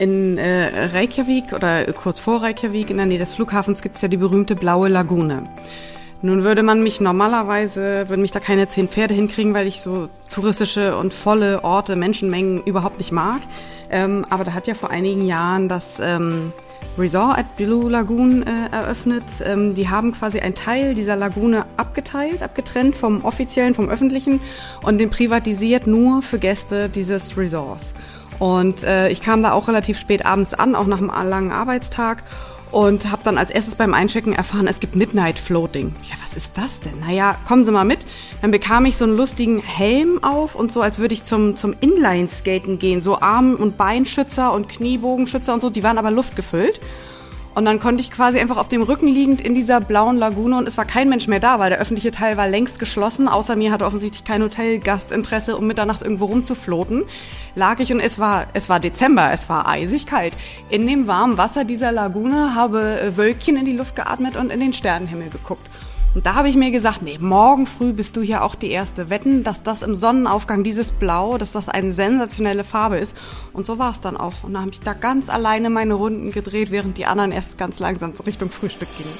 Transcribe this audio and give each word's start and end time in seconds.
in 0.00 0.38
äh, 0.38 0.86
Reykjavik 0.94 1.52
oder 1.52 1.84
kurz 1.92 2.18
vor 2.18 2.42
Reykjavik 2.42 2.88
in 2.88 2.96
der 2.96 3.04
Nähe 3.04 3.18
des 3.18 3.34
Flughafens 3.34 3.82
gibt's 3.82 4.00
ja 4.00 4.08
die 4.08 4.16
berühmte 4.16 4.56
blaue 4.56 4.88
Lagune. 4.88 5.44
Nun 6.22 6.42
würde 6.42 6.62
man 6.62 6.82
mich 6.82 7.02
normalerweise, 7.02 8.08
würden 8.08 8.22
mich 8.22 8.30
da 8.32 8.40
keine 8.40 8.66
zehn 8.66 8.88
Pferde 8.88 9.12
hinkriegen, 9.12 9.52
weil 9.52 9.66
ich 9.66 9.82
so 9.82 10.08
touristische 10.30 10.96
und 10.96 11.12
volle 11.12 11.64
Orte, 11.64 11.96
Menschenmengen 11.96 12.62
überhaupt 12.64 12.98
nicht 12.98 13.12
mag. 13.12 13.40
Ähm, 13.90 14.24
aber 14.30 14.44
da 14.44 14.54
hat 14.54 14.66
ja 14.66 14.72
vor 14.72 14.90
einigen 14.90 15.22
Jahren 15.22 15.68
das 15.68 16.00
ähm, 16.00 16.54
Resort 16.96 17.38
at 17.38 17.56
Blue 17.56 17.90
Lagoon 17.90 18.42
äh, 18.42 18.74
eröffnet. 18.74 19.24
Ähm, 19.44 19.74
die 19.74 19.90
haben 19.90 20.12
quasi 20.12 20.40
einen 20.40 20.54
Teil 20.54 20.94
dieser 20.94 21.16
Lagune 21.16 21.66
abgeteilt, 21.76 22.42
abgetrennt 22.42 22.96
vom 22.96 23.22
offiziellen, 23.22 23.74
vom 23.74 23.90
öffentlichen 23.90 24.40
und 24.82 24.96
den 24.96 25.10
privatisiert 25.10 25.86
nur 25.86 26.22
für 26.22 26.38
Gäste 26.38 26.88
dieses 26.88 27.36
Resorts. 27.36 27.92
Und 28.40 28.82
äh, 28.82 29.10
ich 29.10 29.20
kam 29.20 29.42
da 29.44 29.52
auch 29.52 29.68
relativ 29.68 29.98
spät 29.98 30.26
abends 30.26 30.54
an, 30.54 30.74
auch 30.74 30.86
nach 30.86 30.98
einem 30.98 31.10
langen 31.28 31.52
Arbeitstag 31.52 32.24
und 32.72 33.10
habe 33.10 33.22
dann 33.24 33.38
als 33.38 33.50
erstes 33.50 33.74
beim 33.74 33.94
Einchecken 33.94 34.32
erfahren, 34.32 34.66
es 34.66 34.80
gibt 34.80 34.94
Midnight 34.94 35.38
Floating. 35.38 35.94
Ja, 36.02 36.14
was 36.22 36.34
ist 36.34 36.56
das 36.56 36.80
denn? 36.80 37.00
Naja, 37.00 37.36
kommen 37.46 37.64
Sie 37.64 37.72
mal 37.72 37.84
mit. 37.84 38.06
Dann 38.42 38.50
bekam 38.50 38.84
ich 38.86 38.96
so 38.96 39.04
einen 39.04 39.16
lustigen 39.16 39.60
Helm 39.60 40.22
auf 40.22 40.54
und 40.54 40.72
so, 40.72 40.80
als 40.80 40.98
würde 40.98 41.14
ich 41.14 41.22
zum, 41.22 41.56
zum 41.56 41.74
Inline-Skaten 41.80 42.78
gehen. 42.78 43.02
So 43.02 43.20
Arm- 43.20 43.56
und 43.56 43.76
Beinschützer 43.76 44.52
und 44.52 44.68
Kniebogenschützer 44.68 45.52
und 45.52 45.60
so, 45.60 45.70
die 45.70 45.82
waren 45.82 45.98
aber 45.98 46.10
luftgefüllt. 46.10 46.80
Und 47.54 47.64
dann 47.64 47.80
konnte 47.80 48.00
ich 48.00 48.12
quasi 48.12 48.38
einfach 48.38 48.58
auf 48.58 48.68
dem 48.68 48.82
Rücken 48.82 49.08
liegend 49.08 49.40
in 49.40 49.54
dieser 49.54 49.80
blauen 49.80 50.16
Lagune 50.16 50.56
und 50.56 50.68
es 50.68 50.78
war 50.78 50.84
kein 50.84 51.08
Mensch 51.08 51.26
mehr 51.26 51.40
da, 51.40 51.58
weil 51.58 51.70
der 51.70 51.80
öffentliche 51.80 52.12
Teil 52.12 52.36
war 52.36 52.46
längst 52.46 52.78
geschlossen. 52.78 53.26
Außer 53.26 53.56
mir 53.56 53.72
hatte 53.72 53.86
offensichtlich 53.86 54.24
kein 54.24 54.42
Hotelgast 54.42 55.10
Interesse, 55.10 55.56
um 55.56 55.66
Mitternacht 55.66 56.02
irgendwo 56.02 56.26
rumzufloten. 56.26 57.04
Lag 57.56 57.80
ich 57.80 57.92
und 57.92 57.98
es 57.98 58.20
war, 58.20 58.46
es 58.54 58.68
war 58.68 58.78
Dezember, 58.78 59.32
es 59.32 59.48
war 59.48 59.66
eisig 59.66 60.06
kalt. 60.06 60.34
In 60.68 60.86
dem 60.86 61.08
warmen 61.08 61.38
Wasser 61.38 61.64
dieser 61.64 61.90
Lagune 61.90 62.54
habe 62.54 63.00
äh, 63.00 63.16
Wölkchen 63.16 63.56
in 63.56 63.64
die 63.64 63.76
Luft 63.76 63.96
geatmet 63.96 64.36
und 64.36 64.52
in 64.52 64.60
den 64.60 64.72
Sternenhimmel 64.72 65.30
geguckt. 65.30 65.66
Und 66.12 66.26
da 66.26 66.34
habe 66.34 66.48
ich 66.48 66.56
mir 66.56 66.72
gesagt, 66.72 67.02
nee, 67.02 67.18
morgen 67.20 67.66
früh 67.66 67.92
bist 67.92 68.16
du 68.16 68.22
hier 68.22 68.42
auch 68.42 68.56
die 68.56 68.72
Erste. 68.72 69.10
Wetten, 69.10 69.44
dass 69.44 69.62
das 69.62 69.82
im 69.82 69.94
Sonnenaufgang, 69.94 70.64
dieses 70.64 70.90
Blau, 70.90 71.38
dass 71.38 71.52
das 71.52 71.68
eine 71.68 71.92
sensationelle 71.92 72.64
Farbe 72.64 72.98
ist. 72.98 73.16
Und 73.52 73.64
so 73.64 73.78
war 73.78 73.92
es 73.92 74.00
dann 74.00 74.16
auch. 74.16 74.42
Und 74.42 74.54
da 74.54 74.60
habe 74.60 74.70
ich 74.72 74.80
da 74.80 74.92
ganz 74.92 75.30
alleine 75.30 75.70
meine 75.70 75.94
Runden 75.94 76.32
gedreht, 76.32 76.72
während 76.72 76.98
die 76.98 77.06
anderen 77.06 77.30
erst 77.30 77.58
ganz 77.58 77.78
langsam 77.78 78.12
Richtung 78.26 78.50
Frühstück 78.50 78.88
gingen. 78.98 79.14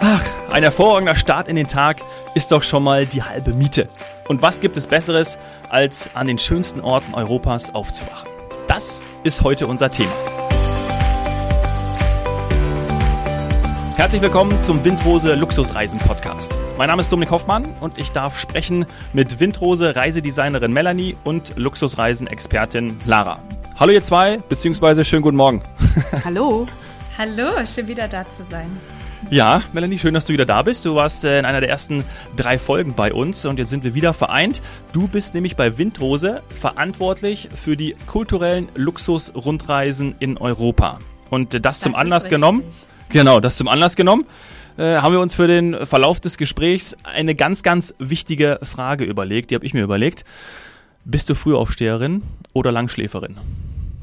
Ach, 0.00 0.24
ein 0.50 0.64
hervorragender 0.64 1.14
Start 1.14 1.46
in 1.46 1.54
den 1.54 1.68
Tag 1.68 1.98
ist 2.34 2.50
doch 2.50 2.64
schon 2.64 2.82
mal 2.82 3.06
die 3.06 3.22
halbe 3.22 3.52
Miete. 3.54 3.88
Und 4.26 4.42
was 4.42 4.58
gibt 4.58 4.76
es 4.76 4.88
Besseres, 4.88 5.38
als 5.68 6.10
an 6.16 6.26
den 6.26 6.38
schönsten 6.38 6.80
Orten 6.80 7.14
Europas 7.14 7.72
aufzuwachen? 7.72 8.28
Das 8.66 9.00
ist 9.22 9.42
heute 9.42 9.68
unser 9.68 9.92
Thema. 9.92 10.12
Herzlich 13.98 14.22
willkommen 14.22 14.62
zum 14.62 14.84
Windrose 14.84 15.34
Luxusreisen 15.34 15.98
Podcast. 15.98 16.56
Mein 16.78 16.86
Name 16.86 17.00
ist 17.00 17.10
Dominik 17.10 17.32
Hoffmann 17.32 17.74
und 17.80 17.98
ich 17.98 18.12
darf 18.12 18.38
sprechen 18.38 18.86
mit 19.12 19.40
Windrose 19.40 19.96
Reisedesignerin 19.96 20.72
Melanie 20.72 21.16
und 21.24 21.54
Luxusreisen-Expertin 21.56 23.00
Lara. 23.06 23.42
Hallo 23.74 23.92
ihr 23.92 24.04
zwei, 24.04 24.36
beziehungsweise 24.36 25.04
schönen 25.04 25.22
guten 25.22 25.36
Morgen. 25.36 25.64
Hallo. 26.24 26.68
Hallo, 27.18 27.66
schön 27.66 27.88
wieder 27.88 28.06
da 28.06 28.28
zu 28.28 28.44
sein. 28.48 28.70
Ja, 29.30 29.62
Melanie, 29.72 29.98
schön, 29.98 30.14
dass 30.14 30.26
du 30.26 30.32
wieder 30.32 30.46
da 30.46 30.62
bist. 30.62 30.84
Du 30.84 30.94
warst 30.94 31.24
äh, 31.24 31.40
in 31.40 31.44
einer 31.44 31.60
der 31.60 31.68
ersten 31.68 32.04
drei 32.36 32.56
Folgen 32.60 32.94
bei 32.94 33.12
uns 33.12 33.46
und 33.46 33.58
jetzt 33.58 33.70
sind 33.70 33.82
wir 33.82 33.94
wieder 33.94 34.14
vereint. 34.14 34.62
Du 34.92 35.08
bist 35.08 35.34
nämlich 35.34 35.56
bei 35.56 35.76
Windrose 35.76 36.44
verantwortlich 36.50 37.48
für 37.52 37.76
die 37.76 37.96
kulturellen 38.06 38.68
Luxusrundreisen 38.76 40.14
in 40.20 40.38
Europa. 40.38 41.00
Und 41.30 41.54
das, 41.54 41.62
das 41.62 41.80
zum 41.80 41.96
Anlass 41.96 42.28
genommen. 42.28 42.62
Genau, 43.10 43.40
das 43.40 43.56
zum 43.56 43.68
Anlass 43.68 43.96
genommen 43.96 44.26
äh, 44.78 44.98
haben 44.98 45.12
wir 45.12 45.20
uns 45.20 45.34
für 45.34 45.46
den 45.46 45.86
Verlauf 45.86 46.20
des 46.20 46.38
Gesprächs 46.38 46.96
eine 47.02 47.34
ganz, 47.34 47.62
ganz 47.62 47.94
wichtige 47.98 48.60
Frage 48.62 49.04
überlegt. 49.04 49.50
Die 49.50 49.54
habe 49.54 49.66
ich 49.66 49.74
mir 49.74 49.82
überlegt. 49.82 50.24
Bist 51.04 51.28
du 51.28 51.34
Frühaufsteherin 51.34 52.22
oder 52.52 52.70
Langschläferin? 52.70 53.36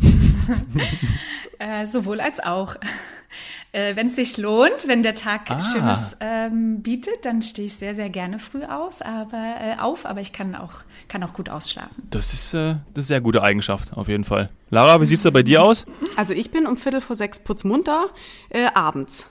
äh, 1.60 1.86
sowohl 1.86 2.20
als 2.20 2.40
auch. 2.42 2.76
Äh, 3.72 3.96
wenn 3.96 4.08
es 4.08 4.16
sich 4.16 4.38
lohnt, 4.38 4.88
wenn 4.88 5.04
der 5.04 5.14
Tag 5.16 5.52
ah. 5.52 5.60
Schönes 5.60 6.16
ähm, 6.22 6.82
bietet, 6.82 7.26
dann 7.26 7.42
stehe 7.42 7.68
ich 7.68 7.76
sehr, 7.76 7.94
sehr 7.94 8.10
gerne 8.10 8.40
früh 8.40 8.64
aus, 8.64 9.02
aber, 9.02 9.56
äh, 9.60 9.76
auf, 9.80 10.06
aber 10.06 10.22
ich 10.22 10.32
kann 10.32 10.56
auch, 10.56 10.72
kann 11.10 11.22
auch 11.24 11.34
gut 11.34 11.50
ausschlafen. 11.50 12.08
Das 12.10 12.34
ist, 12.34 12.54
äh, 12.54 12.76
das 12.76 12.78
ist 12.78 12.96
eine 12.96 13.04
sehr 13.04 13.22
gute 13.22 13.44
Eigenschaft, 13.44 13.98
auf 13.98 14.08
jeden 14.08 14.24
Fall. 14.24 14.50
Lara, 14.70 15.02
wie 15.02 15.06
sieht 15.06 15.18
es 15.18 15.24
da 15.24 15.30
bei 15.30 15.44
dir 15.44 15.62
aus? 15.62 15.86
Also 16.16 16.34
ich 16.34 16.52
bin 16.52 16.68
um 16.68 16.78
Viertel 16.78 17.02
vor 17.02 17.18
sechs 17.18 17.40
putzmunter, 17.40 18.08
äh, 18.50 18.68
abends. 18.74 19.26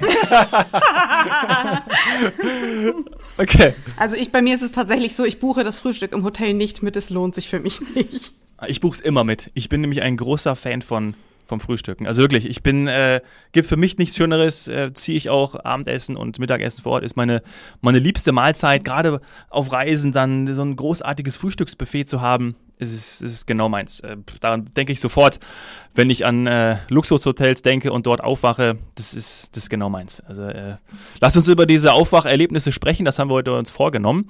okay. 3.38 3.74
Also 3.96 4.16
ich, 4.16 4.32
bei 4.32 4.42
mir 4.42 4.54
ist 4.54 4.62
es 4.62 4.72
tatsächlich 4.72 5.14
so, 5.14 5.24
ich 5.24 5.38
buche 5.38 5.64
das 5.64 5.76
Frühstück 5.76 6.12
im 6.12 6.24
Hotel 6.24 6.54
nicht 6.54 6.82
mit, 6.82 6.96
es 6.96 7.10
lohnt 7.10 7.34
sich 7.34 7.48
für 7.48 7.60
mich 7.60 7.80
nicht. 7.94 8.32
Ich 8.66 8.80
buche 8.80 8.94
es 8.94 9.00
immer 9.00 9.24
mit. 9.24 9.50
Ich 9.54 9.68
bin 9.68 9.80
nämlich 9.80 10.02
ein 10.02 10.16
großer 10.16 10.56
Fan 10.56 10.82
von 10.82 11.14
vom 11.52 11.60
Frühstücken. 11.60 12.06
Also 12.06 12.22
wirklich, 12.22 12.48
ich 12.48 12.62
bin, 12.62 12.86
äh, 12.86 13.20
gibt 13.52 13.68
für 13.68 13.76
mich 13.76 13.98
nichts 13.98 14.16
Schöneres, 14.16 14.68
äh, 14.68 14.94
ziehe 14.94 15.18
ich 15.18 15.28
auch 15.28 15.54
Abendessen 15.54 16.16
und 16.16 16.38
Mittagessen 16.38 16.82
vor 16.82 16.92
Ort, 16.92 17.04
ist 17.04 17.14
meine, 17.14 17.42
meine 17.82 17.98
liebste 17.98 18.32
Mahlzeit, 18.32 18.84
gerade 18.84 19.20
auf 19.50 19.70
Reisen 19.70 20.12
dann 20.12 20.46
so 20.54 20.62
ein 20.62 20.76
großartiges 20.76 21.36
Frühstücksbuffet 21.36 22.08
zu 22.08 22.22
haben, 22.22 22.56
ist, 22.78 22.94
ist, 22.94 23.20
ist 23.20 23.46
genau 23.46 23.68
meins. 23.68 24.00
Äh, 24.00 24.16
daran 24.40 24.64
denke 24.74 24.94
ich 24.94 25.00
sofort, 25.00 25.40
wenn 25.94 26.08
ich 26.08 26.24
an 26.24 26.46
äh, 26.46 26.78
Luxushotels 26.88 27.60
denke 27.60 27.92
und 27.92 28.06
dort 28.06 28.24
aufwache, 28.24 28.78
das 28.94 29.12
ist, 29.12 29.54
das 29.54 29.64
ist 29.64 29.68
genau 29.68 29.90
meins. 29.90 30.20
Also 30.20 30.44
äh, 30.44 30.76
lass 31.20 31.36
uns 31.36 31.48
über 31.48 31.66
diese 31.66 31.92
Aufwacherlebnisse 31.92 32.72
sprechen, 32.72 33.04
das 33.04 33.18
haben 33.18 33.28
wir 33.28 33.34
heute 33.34 33.52
uns 33.52 33.68
vorgenommen. 33.68 34.26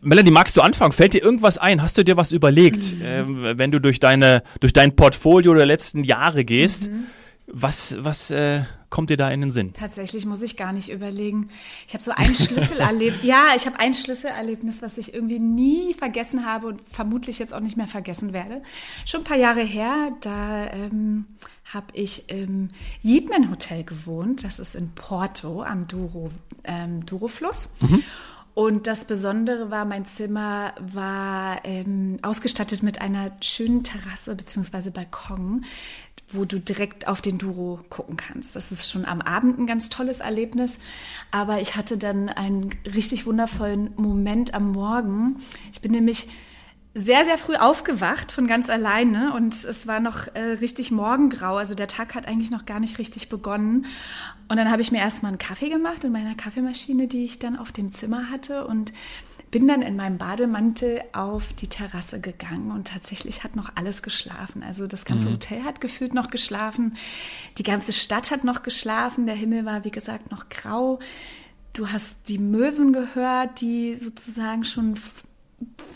Melanie, 0.00 0.30
magst 0.30 0.56
du 0.56 0.60
anfangen? 0.60 0.92
Fällt 0.92 1.14
dir 1.14 1.22
irgendwas 1.22 1.58
ein? 1.58 1.82
Hast 1.82 1.98
du 1.98 2.04
dir 2.04 2.16
was 2.16 2.32
überlegt, 2.32 2.94
mhm. 2.94 3.44
äh, 3.44 3.58
wenn 3.58 3.70
du 3.70 3.80
durch, 3.80 4.00
deine, 4.00 4.42
durch 4.60 4.72
dein 4.72 4.96
Portfolio 4.96 5.54
der 5.54 5.66
letzten 5.66 6.04
Jahre 6.04 6.44
gehst? 6.44 6.90
Mhm. 6.90 7.06
Was, 7.46 7.96
was 7.98 8.30
äh, 8.30 8.62
kommt 8.88 9.10
dir 9.10 9.18
da 9.18 9.30
in 9.30 9.42
den 9.42 9.50
Sinn? 9.50 9.74
Tatsächlich 9.74 10.24
muss 10.24 10.40
ich 10.40 10.56
gar 10.56 10.72
nicht 10.72 10.88
überlegen. 10.88 11.50
Ich 11.86 11.92
habe 11.92 12.02
so 12.02 12.12
ein 12.12 12.34
Schlüsselerlebnis. 12.34 13.22
ja, 13.22 13.48
ich 13.54 13.66
habe 13.66 13.78
ein 13.78 13.92
Schlüsselerlebnis, 13.92 14.80
was 14.80 14.96
ich 14.96 15.12
irgendwie 15.12 15.38
nie 15.38 15.92
vergessen 15.92 16.46
habe 16.46 16.68
und 16.68 16.80
vermutlich 16.90 17.38
jetzt 17.38 17.52
auch 17.52 17.60
nicht 17.60 17.76
mehr 17.76 17.86
vergessen 17.86 18.32
werde. 18.32 18.62
Schon 19.04 19.20
ein 19.20 19.24
paar 19.24 19.36
Jahre 19.36 19.62
her, 19.62 20.12
da 20.20 20.68
ähm, 20.72 21.26
habe 21.72 21.86
ich 21.92 22.30
im 22.30 22.68
Yeatman 23.02 23.50
Hotel 23.50 23.84
gewohnt. 23.84 24.44
Das 24.44 24.58
ist 24.58 24.74
in 24.74 24.90
Porto 24.94 25.62
am 25.62 25.86
Douro, 25.86 26.30
ähm, 26.64 27.04
Douro-Fluss. 27.04 27.68
Mhm. 27.80 28.02
Und 28.54 28.86
das 28.86 29.04
Besondere 29.04 29.70
war, 29.70 29.84
mein 29.84 30.06
Zimmer 30.06 30.74
war 30.78 31.64
ähm, 31.64 32.20
ausgestattet 32.22 32.84
mit 32.84 33.00
einer 33.00 33.32
schönen 33.40 33.82
Terrasse 33.82 34.36
bzw. 34.36 34.90
Balkon, 34.90 35.64
wo 36.28 36.44
du 36.44 36.60
direkt 36.60 37.08
auf 37.08 37.20
den 37.20 37.38
Duro 37.38 37.80
gucken 37.90 38.16
kannst. 38.16 38.54
Das 38.54 38.70
ist 38.70 38.88
schon 38.88 39.06
am 39.06 39.20
Abend 39.20 39.58
ein 39.58 39.66
ganz 39.66 39.88
tolles 39.88 40.20
Erlebnis. 40.20 40.78
Aber 41.32 41.60
ich 41.60 41.74
hatte 41.74 41.98
dann 41.98 42.28
einen 42.28 42.70
richtig 42.84 43.26
wundervollen 43.26 43.90
Moment 43.96 44.54
am 44.54 44.70
Morgen. 44.70 45.40
Ich 45.72 45.80
bin 45.80 45.90
nämlich 45.90 46.28
sehr, 46.94 47.24
sehr 47.24 47.38
früh 47.38 47.56
aufgewacht 47.56 48.30
von 48.30 48.46
ganz 48.46 48.70
alleine 48.70 49.34
und 49.34 49.52
es 49.52 49.88
war 49.88 49.98
noch 49.98 50.28
äh, 50.34 50.40
richtig 50.60 50.92
morgengrau. 50.92 51.56
Also 51.56 51.74
der 51.74 51.88
Tag 51.88 52.14
hat 52.14 52.28
eigentlich 52.28 52.52
noch 52.52 52.66
gar 52.66 52.78
nicht 52.78 52.98
richtig 52.98 53.28
begonnen. 53.28 53.86
Und 54.48 54.56
dann 54.58 54.70
habe 54.70 54.80
ich 54.80 54.92
mir 54.92 54.98
erstmal 54.98 55.30
einen 55.30 55.38
Kaffee 55.38 55.70
gemacht 55.70 56.04
in 56.04 56.12
meiner 56.12 56.36
Kaffeemaschine, 56.36 57.08
die 57.08 57.24
ich 57.24 57.40
dann 57.40 57.56
auf 57.56 57.72
dem 57.72 57.90
Zimmer 57.90 58.30
hatte 58.30 58.66
und 58.66 58.92
bin 59.50 59.66
dann 59.66 59.82
in 59.82 59.96
meinem 59.96 60.18
Bademantel 60.18 61.02
auf 61.12 61.52
die 61.52 61.68
Terrasse 61.68 62.20
gegangen 62.20 62.70
und 62.70 62.88
tatsächlich 62.88 63.42
hat 63.42 63.56
noch 63.56 63.70
alles 63.76 64.02
geschlafen. 64.02 64.62
Also 64.62 64.86
das 64.86 65.04
ganze 65.04 65.28
mhm. 65.28 65.34
Hotel 65.34 65.62
hat 65.64 65.80
gefühlt 65.80 66.14
noch 66.14 66.30
geschlafen, 66.30 66.96
die 67.58 67.62
ganze 67.62 67.92
Stadt 67.92 68.30
hat 68.30 68.44
noch 68.44 68.62
geschlafen, 68.62 69.26
der 69.26 69.36
Himmel 69.36 69.64
war 69.64 69.84
wie 69.84 69.92
gesagt 69.92 70.30
noch 70.30 70.48
grau. 70.48 71.00
Du 71.72 71.88
hast 71.88 72.28
die 72.28 72.38
Möwen 72.38 72.92
gehört, 72.92 73.60
die 73.60 73.96
sozusagen 73.96 74.64
schon 74.64 74.96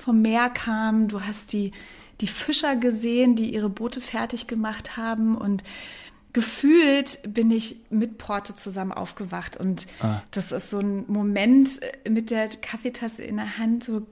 vom 0.02 0.22
Meer 0.22 0.50
kamen. 0.50 1.08
Du 1.08 1.22
hast 1.22 1.52
die, 1.52 1.72
die 2.20 2.26
Fischer 2.26 2.76
gesehen, 2.76 3.36
die 3.36 3.52
ihre 3.52 3.68
Boote 3.68 4.00
fertig 4.00 4.46
gemacht 4.46 4.96
haben 4.96 5.36
und 5.36 5.62
gefühlt 6.32 7.20
bin 7.26 7.50
ich 7.50 7.76
mit 7.90 8.18
Porto 8.18 8.52
zusammen 8.52 8.92
aufgewacht 8.92 9.56
und 9.56 9.86
ah. 10.00 10.22
das 10.30 10.52
ist 10.52 10.70
so 10.70 10.78
ein 10.78 11.04
Moment 11.08 11.80
mit 12.08 12.30
der 12.30 12.48
Kaffeetasse 12.48 13.22
in 13.22 13.36
der 13.36 13.58
Hand, 13.58 13.84
so 13.84 14.06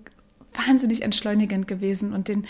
wahnsinnig 0.55 1.03
entschleunigend 1.03 1.69
gewesen 1.69 2.13
und 2.13 2.29
den, 2.29 2.47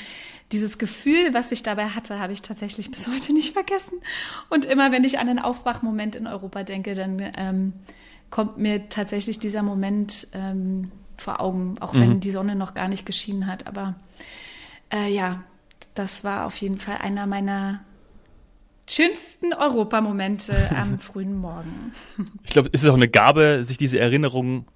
dieses 0.52 0.78
Gefühl, 0.78 1.34
was 1.34 1.50
ich 1.52 1.62
dabei 1.62 1.88
hatte, 1.88 2.18
habe 2.20 2.32
ich 2.32 2.42
tatsächlich 2.42 2.90
bis 2.90 3.08
heute 3.08 3.32
nicht 3.32 3.52
vergessen. 3.52 4.00
Und 4.48 4.64
immer 4.64 4.92
wenn 4.92 5.04
ich 5.04 5.18
an 5.18 5.28
einen 5.28 5.40
Aufwachmoment 5.40 6.14
in 6.14 6.26
Europa 6.26 6.62
denke, 6.62 6.94
dann 6.94 7.20
ähm, 7.36 7.72
kommt 8.30 8.58
mir 8.58 8.88
tatsächlich 8.88 9.38
dieser 9.38 9.62
Moment 9.62 10.28
ähm, 10.32 10.92
vor 11.16 11.40
Augen, 11.40 11.74
auch 11.80 11.92
mhm. 11.92 12.00
wenn 12.00 12.20
die 12.20 12.30
Sonne 12.30 12.56
noch 12.56 12.74
gar 12.74 12.88
nicht 12.88 13.06
geschienen 13.06 13.46
hat. 13.46 13.66
Aber 13.66 13.94
äh, 14.92 15.12
ja, 15.12 15.42
das 15.94 16.24
war 16.24 16.46
auf 16.46 16.56
jeden 16.58 16.78
Fall 16.78 16.98
einer 16.98 17.26
meiner 17.26 17.80
schönsten 18.88 19.52
Europamomente 19.52 20.54
am 20.76 20.98
frühen 20.98 21.38
Morgen. 21.38 21.92
Ich 22.44 22.50
glaube, 22.50 22.70
es 22.72 22.82
ist 22.82 22.88
auch 22.88 22.94
eine 22.94 23.08
Gabe, 23.08 23.64
sich 23.64 23.78
diese 23.78 23.98
Erinnerungen 23.98 24.66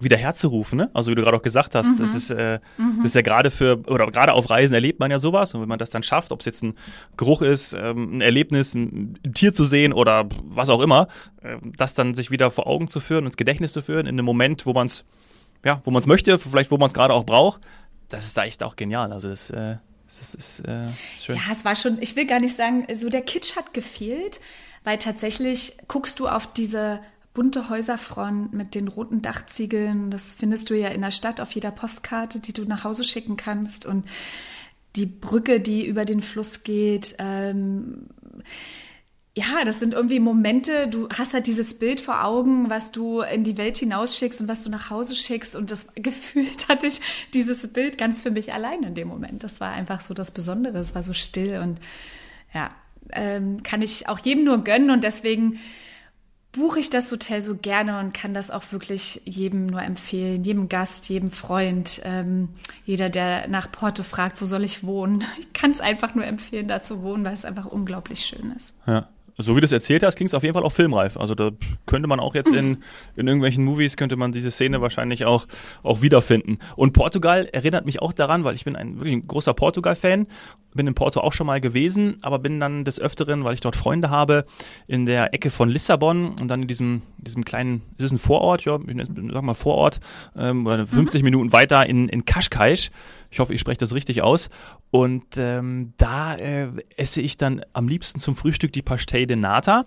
wieder 0.00 0.16
herzurufen, 0.16 0.76
ne? 0.76 0.90
Also 0.92 1.10
wie 1.10 1.14
du 1.14 1.22
gerade 1.22 1.36
auch 1.36 1.42
gesagt 1.42 1.76
hast, 1.76 1.92
mhm. 1.92 1.98
das 1.98 2.16
ist 2.16 2.30
äh, 2.30 2.58
mhm. 2.78 2.96
das 2.96 3.06
ist 3.06 3.14
ja 3.14 3.22
gerade 3.22 3.48
für 3.50 3.78
oder 3.86 4.10
gerade 4.10 4.32
auf 4.32 4.50
Reisen 4.50 4.74
erlebt 4.74 4.98
man 4.98 5.10
ja 5.12 5.20
sowas 5.20 5.54
und 5.54 5.60
wenn 5.60 5.68
man 5.68 5.78
das 5.78 5.90
dann 5.90 6.02
schafft, 6.02 6.32
ob 6.32 6.40
es 6.40 6.46
jetzt 6.46 6.64
ein 6.64 6.74
Geruch 7.16 7.42
ist, 7.42 7.72
ähm, 7.72 8.16
ein 8.16 8.20
Erlebnis, 8.22 8.74
ein, 8.74 9.20
Tier 9.34 9.52
zu 9.52 9.64
sehen 9.64 9.92
oder 9.92 10.28
was 10.42 10.68
auch 10.68 10.80
immer, 10.80 11.06
äh, 11.42 11.58
das 11.76 11.94
dann 11.94 12.14
sich 12.14 12.32
wieder 12.32 12.50
vor 12.50 12.66
Augen 12.66 12.88
zu 12.88 12.98
führen, 12.98 13.24
ins 13.24 13.36
Gedächtnis 13.36 13.72
zu 13.72 13.82
führen 13.82 14.06
in 14.06 14.16
einem 14.16 14.24
Moment, 14.24 14.66
wo 14.66 14.72
man 14.72 14.88
es 14.88 15.04
ja, 15.64 15.80
wo 15.84 15.90
man 15.90 16.00
es 16.00 16.06
möchte, 16.06 16.38
vielleicht 16.38 16.70
wo 16.70 16.78
man 16.78 16.86
es 16.86 16.94
gerade 16.94 17.14
auch 17.14 17.24
braucht, 17.24 17.60
das 18.08 18.24
ist 18.24 18.36
da 18.36 18.44
echt 18.44 18.62
auch 18.62 18.76
genial. 18.76 19.12
Also 19.12 19.28
das 19.28 19.50
äh, 19.50 19.76
das 20.06 20.34
ist, 20.34 20.60
äh, 20.60 20.82
ist 21.14 21.24
schön. 21.24 21.36
Ja, 21.36 21.42
es 21.50 21.64
war 21.64 21.74
schon, 21.74 22.00
ich 22.00 22.16
will 22.16 22.26
gar 22.26 22.40
nicht 22.40 22.56
sagen, 22.56 22.86
so 22.94 23.08
der 23.08 23.22
Kitsch 23.22 23.56
hat 23.56 23.72
gefehlt, 23.72 24.40
weil 24.84 24.98
tatsächlich 24.98 25.76
guckst 25.88 26.20
du 26.20 26.28
auf 26.28 26.52
diese 26.52 27.00
bunte 27.32 27.70
Häuserfront 27.70 28.52
mit 28.52 28.74
den 28.74 28.88
roten 28.88 29.22
Dachziegeln. 29.22 30.10
Das 30.10 30.34
findest 30.34 30.68
du 30.68 30.74
ja 30.74 30.88
in 30.88 31.00
der 31.00 31.12
Stadt 31.12 31.40
auf 31.40 31.52
jeder 31.52 31.70
Postkarte, 31.70 32.40
die 32.40 32.52
du 32.52 32.64
nach 32.64 32.84
Hause 32.84 33.04
schicken 33.04 33.36
kannst. 33.36 33.86
Und 33.86 34.06
die 34.96 35.06
Brücke, 35.06 35.60
die 35.60 35.86
über 35.86 36.04
den 36.04 36.20
Fluss 36.20 36.62
geht. 36.62 37.14
Ähm, 37.18 38.08
ja, 39.34 39.64
das 39.64 39.80
sind 39.80 39.94
irgendwie 39.94 40.20
Momente, 40.20 40.88
du 40.88 41.08
hast 41.08 41.32
halt 41.32 41.46
dieses 41.46 41.78
Bild 41.78 42.02
vor 42.02 42.24
Augen, 42.24 42.68
was 42.68 42.92
du 42.92 43.22
in 43.22 43.44
die 43.44 43.56
Welt 43.56 43.78
hinausschickst 43.78 44.42
und 44.42 44.48
was 44.48 44.62
du 44.62 44.68
nach 44.68 44.90
Hause 44.90 45.16
schickst. 45.16 45.56
Und 45.56 45.70
das 45.70 45.88
gefühlt 45.94 46.68
hatte 46.68 46.86
ich 46.86 47.00
dieses 47.32 47.72
Bild 47.72 47.96
ganz 47.96 48.22
für 48.22 48.30
mich 48.30 48.52
allein 48.52 48.82
in 48.82 48.94
dem 48.94 49.08
Moment. 49.08 49.42
Das 49.42 49.60
war 49.60 49.70
einfach 49.70 50.02
so 50.02 50.12
das 50.12 50.32
Besondere. 50.32 50.78
Es 50.78 50.94
war 50.94 51.02
so 51.02 51.14
still 51.14 51.60
und 51.60 51.80
ja, 52.52 52.70
ähm, 53.12 53.62
kann 53.62 53.80
ich 53.80 54.06
auch 54.08 54.18
jedem 54.18 54.44
nur 54.44 54.62
gönnen 54.64 54.90
und 54.90 55.02
deswegen 55.02 55.58
buche 56.52 56.80
ich 56.80 56.90
das 56.90 57.10
Hotel 57.10 57.40
so 57.40 57.56
gerne 57.56 57.98
und 58.00 58.12
kann 58.12 58.34
das 58.34 58.50
auch 58.50 58.72
wirklich 58.72 59.22
jedem 59.24 59.64
nur 59.64 59.82
empfehlen, 59.82 60.44
jedem 60.44 60.68
Gast, 60.68 61.08
jedem 61.08 61.30
Freund, 61.30 62.02
ähm, 62.04 62.50
jeder, 62.84 63.08
der 63.08 63.48
nach 63.48 63.72
Porto 63.72 64.02
fragt, 64.02 64.42
wo 64.42 64.44
soll 64.44 64.62
ich 64.62 64.84
wohnen. 64.84 65.24
Ich 65.38 65.54
kann 65.54 65.70
es 65.70 65.80
einfach 65.80 66.14
nur 66.14 66.26
empfehlen, 66.26 66.68
da 66.68 66.82
zu 66.82 67.02
wohnen, 67.02 67.24
weil 67.24 67.32
es 67.32 67.46
einfach 67.46 67.64
unglaublich 67.64 68.20
schön 68.20 68.52
ist. 68.54 68.74
Ja 68.86 69.08
so 69.38 69.56
wie 69.56 69.60
du 69.60 69.64
es 69.64 69.72
erzählt 69.72 70.02
hast, 70.02 70.16
klingt 70.16 70.28
es 70.28 70.34
auf 70.34 70.42
jeden 70.42 70.54
Fall 70.54 70.62
auch 70.62 70.72
filmreif. 70.72 71.16
Also 71.16 71.34
da 71.34 71.50
könnte 71.86 72.08
man 72.08 72.20
auch 72.20 72.34
jetzt 72.34 72.52
in, 72.54 72.78
in 73.16 73.26
irgendwelchen 73.26 73.64
Movies, 73.64 73.96
könnte 73.96 74.16
man 74.16 74.32
diese 74.32 74.50
Szene 74.50 74.80
wahrscheinlich 74.80 75.24
auch, 75.24 75.46
auch 75.82 76.02
wiederfinden. 76.02 76.58
Und 76.76 76.92
Portugal 76.92 77.48
erinnert 77.52 77.86
mich 77.86 78.02
auch 78.02 78.12
daran, 78.12 78.44
weil 78.44 78.54
ich 78.54 78.64
bin 78.64 78.76
ein 78.76 78.96
wirklich 78.96 79.14
ein 79.14 79.22
großer 79.22 79.54
Portugal-Fan, 79.54 80.26
bin 80.74 80.86
in 80.86 80.94
Porto 80.94 81.20
auch 81.20 81.32
schon 81.32 81.46
mal 81.46 81.60
gewesen, 81.60 82.16
aber 82.22 82.38
bin 82.38 82.60
dann 82.60 82.84
des 82.84 83.00
Öfteren, 83.00 83.44
weil 83.44 83.54
ich 83.54 83.60
dort 83.60 83.76
Freunde 83.76 84.10
habe, 84.10 84.44
in 84.86 85.06
der 85.06 85.34
Ecke 85.34 85.50
von 85.50 85.68
Lissabon 85.68 86.36
und 86.40 86.48
dann 86.48 86.62
in 86.62 86.68
diesem, 86.68 87.02
diesem 87.18 87.44
kleinen, 87.44 87.82
ist 87.98 88.04
es 88.04 88.12
ein 88.12 88.18
Vorort, 88.18 88.64
ja, 88.64 88.78
ich 88.86 88.96
sag 89.32 89.42
mal 89.42 89.54
Vorort, 89.54 90.00
ähm, 90.36 90.66
oder 90.66 90.86
50 90.86 91.20
mhm. 91.20 91.24
Minuten 91.24 91.52
weiter 91.52 91.86
in, 91.86 92.08
in 92.08 92.24
Kaschkaisch 92.24 92.90
ich 93.32 93.40
hoffe, 93.40 93.54
ich 93.54 93.60
spreche 93.60 93.78
das 93.78 93.94
richtig 93.94 94.22
aus. 94.22 94.50
Und 94.90 95.24
ähm, 95.38 95.94
da 95.96 96.36
äh, 96.36 96.68
esse 96.96 97.22
ich 97.22 97.38
dann 97.38 97.64
am 97.72 97.88
liebsten 97.88 98.20
zum 98.20 98.36
Frühstück 98.36 98.74
die 98.74 98.82
Pastel 98.82 99.21
de 99.26 99.36
Nata. 99.36 99.84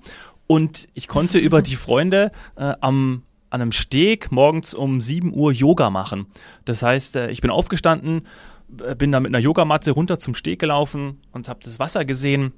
Und 0.48 0.88
ich 0.94 1.08
konnte 1.08 1.38
über 1.38 1.62
die 1.62 1.76
Freunde 1.76 2.32
äh, 2.56 2.74
am 2.82 3.24
an 3.56 3.62
einem 3.62 3.72
Steg 3.72 4.34
morgens 4.34 4.74
um 4.74 5.00
7 5.00 5.34
Uhr 5.34 5.54
Yoga 5.54 5.90
machen. 5.90 6.28
Das 6.66 6.82
heißt, 6.84 7.16
äh, 7.16 7.32
ich 7.32 7.40
bin 7.40 7.50
aufgestanden, 7.50 8.28
äh, 8.86 8.96
bin 8.96 9.14
da 9.14 9.22
mit 9.22 9.30
einer 9.30 9.40
Yogamatte 9.40 9.92
runter 9.92 10.20
zum 10.20 10.36
Steg 10.36 10.60
gelaufen 10.60 11.22
und 11.32 11.48
habe 11.48 11.62
das 11.64 11.80
Wasser 11.80 12.04
gesehen 12.04 12.52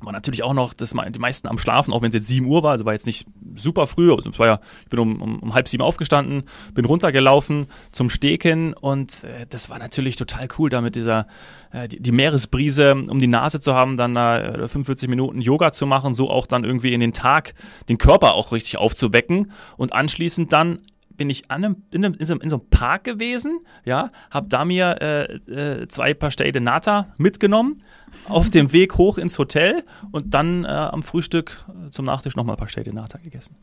war 0.00 0.12
natürlich 0.12 0.42
auch 0.42 0.54
noch 0.54 0.74
das, 0.74 0.90
die 0.90 1.18
meisten 1.18 1.48
am 1.48 1.58
Schlafen, 1.58 1.92
auch 1.92 2.02
wenn 2.02 2.08
es 2.08 2.14
jetzt 2.14 2.26
7 2.26 2.46
Uhr 2.46 2.62
war, 2.62 2.72
also 2.72 2.84
war 2.84 2.92
jetzt 2.92 3.06
nicht 3.06 3.26
super 3.54 3.86
früh, 3.86 4.12
also 4.12 4.30
es 4.30 4.38
war 4.38 4.46
ja, 4.46 4.60
ich 4.82 4.88
bin 4.88 4.98
um, 4.98 5.20
um, 5.20 5.38
um 5.38 5.54
halb 5.54 5.68
sieben 5.68 5.82
aufgestanden, 5.82 6.44
bin 6.74 6.84
runtergelaufen 6.84 7.66
zum 7.92 8.10
Steken 8.10 8.74
und 8.74 9.24
äh, 9.24 9.46
das 9.48 9.70
war 9.70 9.78
natürlich 9.78 10.16
total 10.16 10.48
cool, 10.58 10.70
da 10.70 10.80
mit 10.80 10.94
dieser, 10.94 11.26
äh, 11.72 11.88
die, 11.88 12.00
die, 12.00 12.12
Meeresbrise 12.12 12.94
um 12.94 13.18
die 13.18 13.26
Nase 13.26 13.60
zu 13.60 13.74
haben, 13.74 13.96
dann 13.96 14.16
äh, 14.16 14.68
45 14.68 15.08
Minuten 15.08 15.40
Yoga 15.40 15.72
zu 15.72 15.86
machen, 15.86 16.14
so 16.14 16.30
auch 16.30 16.46
dann 16.46 16.64
irgendwie 16.64 16.92
in 16.92 17.00
den 17.00 17.12
Tag 17.12 17.54
den 17.88 17.98
Körper 17.98 18.34
auch 18.34 18.52
richtig 18.52 18.76
aufzuwecken 18.76 19.52
und 19.76 19.92
anschließend 19.92 20.52
dann 20.52 20.80
bin 21.16 21.30
ich 21.30 21.50
an 21.50 21.64
einem, 21.64 21.76
in, 21.92 22.04
einem, 22.04 22.14
in, 22.14 22.26
so, 22.26 22.34
in 22.34 22.50
so 22.50 22.56
einem 22.56 22.68
Park 22.68 23.04
gewesen, 23.04 23.60
ja, 23.84 24.10
habe 24.30 24.48
da 24.48 24.64
mir 24.64 24.96
äh, 25.00 25.82
äh, 25.82 25.88
zwei 25.88 26.14
Pastel 26.14 26.52
de 26.52 26.60
Nata 26.60 27.14
mitgenommen, 27.18 27.82
auf 28.28 28.50
dem 28.50 28.72
Weg 28.72 28.96
hoch 28.96 29.18
ins 29.18 29.38
Hotel 29.38 29.84
und 30.12 30.34
dann 30.34 30.64
äh, 30.64 30.68
am 30.68 31.02
Frühstück 31.02 31.64
äh, 31.68 31.90
zum 31.90 32.04
Nachtisch 32.04 32.36
nochmal 32.36 32.56
Pastel 32.56 32.84
de 32.84 32.92
Nata 32.92 33.18
gegessen. 33.18 33.56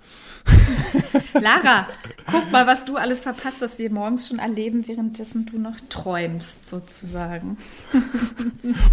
Lara, 1.34 1.88
guck 2.30 2.52
mal, 2.52 2.68
was 2.68 2.86
du 2.86 2.98
alles 2.98 3.22
verpasst, 3.22 3.62
was 3.62 3.78
wir 3.80 3.92
morgens 3.92 4.28
schon 4.28 4.40
erleben, 4.40 4.88
währenddessen 4.88 5.46
du 5.46 5.60
noch 5.60 5.76
träumst, 5.90 6.68
sozusagen. 6.68 7.58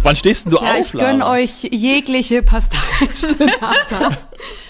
Wann 0.03 0.15
stehst 0.15 0.45
denn 0.45 0.51
du 0.51 0.57
ja, 0.57 0.73
auf, 0.73 0.79
ich 0.79 0.91
gönne 0.91 1.25
euch 1.25 1.63
jegliche 1.63 2.43
Pastel 2.43 2.79
de 3.37 3.47
Nata. 3.59 4.17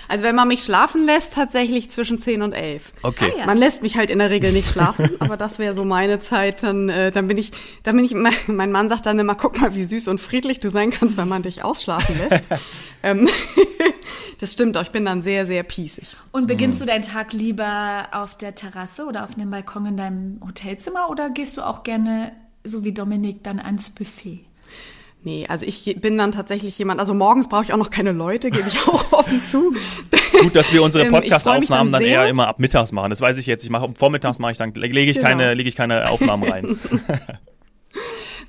Also 0.10 0.26
wenn 0.26 0.36
man 0.36 0.48
mich 0.48 0.64
schlafen 0.64 1.06
lässt, 1.06 1.36
tatsächlich 1.36 1.92
zwischen 1.92 2.20
10 2.20 2.42
und 2.42 2.54
11. 2.54 2.94
Okay. 3.04 3.32
Ah, 3.32 3.40
ja. 3.40 3.46
Man 3.46 3.58
lässt 3.58 3.84
mich 3.84 3.96
halt 3.96 4.10
in 4.10 4.18
der 4.18 4.32
Regel 4.32 4.52
nicht 4.52 4.68
schlafen, 4.68 5.12
aber 5.20 5.38
das 5.38 5.60
wäre 5.60 5.76
so 5.76 5.86
meine 5.86 6.20
Zeit. 6.20 6.64
Dann, 6.64 6.90
äh, 6.90 7.12
dann 7.12 7.28
bin 7.28 7.38
ich, 7.38 7.52
dann 7.84 7.96
bin 7.96 8.04
ich, 8.04 8.16
mein, 8.16 8.34
mein 8.48 8.72
Mann 8.72 8.90
sagt 8.90 9.06
dann 9.06 9.20
immer, 9.20 9.36
guck 9.36 9.62
mal, 9.62 9.76
wie 9.76 9.84
süß 9.84 10.08
und 10.08 10.20
friedlich 10.20 10.60
du 10.60 10.72
sein 10.72 10.90
kannst, 10.90 11.16
wenn 11.16 11.28
man 11.28 11.44
dich 11.44 11.64
ausschlafen 11.64 12.18
lässt. 12.18 12.50
ähm, 13.04 13.30
das 14.40 14.52
stimmt 14.52 14.76
auch, 14.78 14.82
ich 14.82 14.92
bin 14.92 15.06
dann 15.06 15.22
sehr, 15.22 15.46
sehr 15.46 15.62
piesig. 15.62 16.18
Und 16.32 16.48
beginnst 16.48 16.80
mhm. 16.80 16.86
du 16.86 16.92
deinen 16.92 17.04
Tag 17.04 17.32
lieber 17.32 18.08
auf 18.12 18.36
der 18.36 18.56
Terrasse 18.56 19.06
oder 19.06 19.24
auf 19.24 19.36
einem 19.36 19.52
Balkon 19.52 19.86
in 19.86 19.98
deinem 19.98 20.42
Hotelzimmer 20.44 21.12
oder 21.12 21.30
gehst 21.30 21.56
du 21.56 21.62
auch 21.62 21.84
gerne, 21.84 22.32
so 22.64 22.84
wie 22.84 22.94
Dominik, 22.94 23.44
dann 23.44 23.60
ans 23.60 23.92
Buffet? 23.92 24.44
Nee, 25.22 25.46
also 25.50 25.66
ich 25.66 25.98
bin 26.00 26.18
dann 26.18 26.32
tatsächlich 26.32 26.78
jemand, 26.78 27.02
also 27.02 27.14
morgens 27.14 27.50
brauche 27.50 27.64
ich 27.64 27.74
auch 27.74 27.78
noch 27.78 27.90
keine 27.90 28.14
Leute, 28.14 28.50
gebe 28.52 28.68
ich 28.68 28.80
auch 28.88 29.12
offen 29.12 29.42
zu. 29.42 29.74
Gut, 30.42 30.56
dass 30.56 30.72
wir 30.72 30.82
unsere 30.82 31.06
ähm, 31.06 31.12
Podcast-Aufnahmen 31.12 31.92
dann, 31.92 32.02
dann, 32.02 32.10
eher 32.10 32.28
immer 32.30 32.48
ab 32.48 32.60
mittags 32.60 32.94
machen. 32.94 33.10
Das 33.10 33.20
weiß 33.20 33.38
ich 33.38 33.46
jetzt. 33.46 33.66
Ich 33.66 33.70
mache 33.70 33.90
vormittags 33.98 34.40
mache 34.40 34.54
ich 34.54 34.58
dann 34.58 34.74
lege 34.74 35.12
ich 35.12 35.18
genau. 35.18 35.30
keine 35.30 35.54
lege 35.54 35.68
ich 35.68 35.76
keine 35.76 36.10
Aufnahmen 36.10 36.50
rein. 36.50 36.80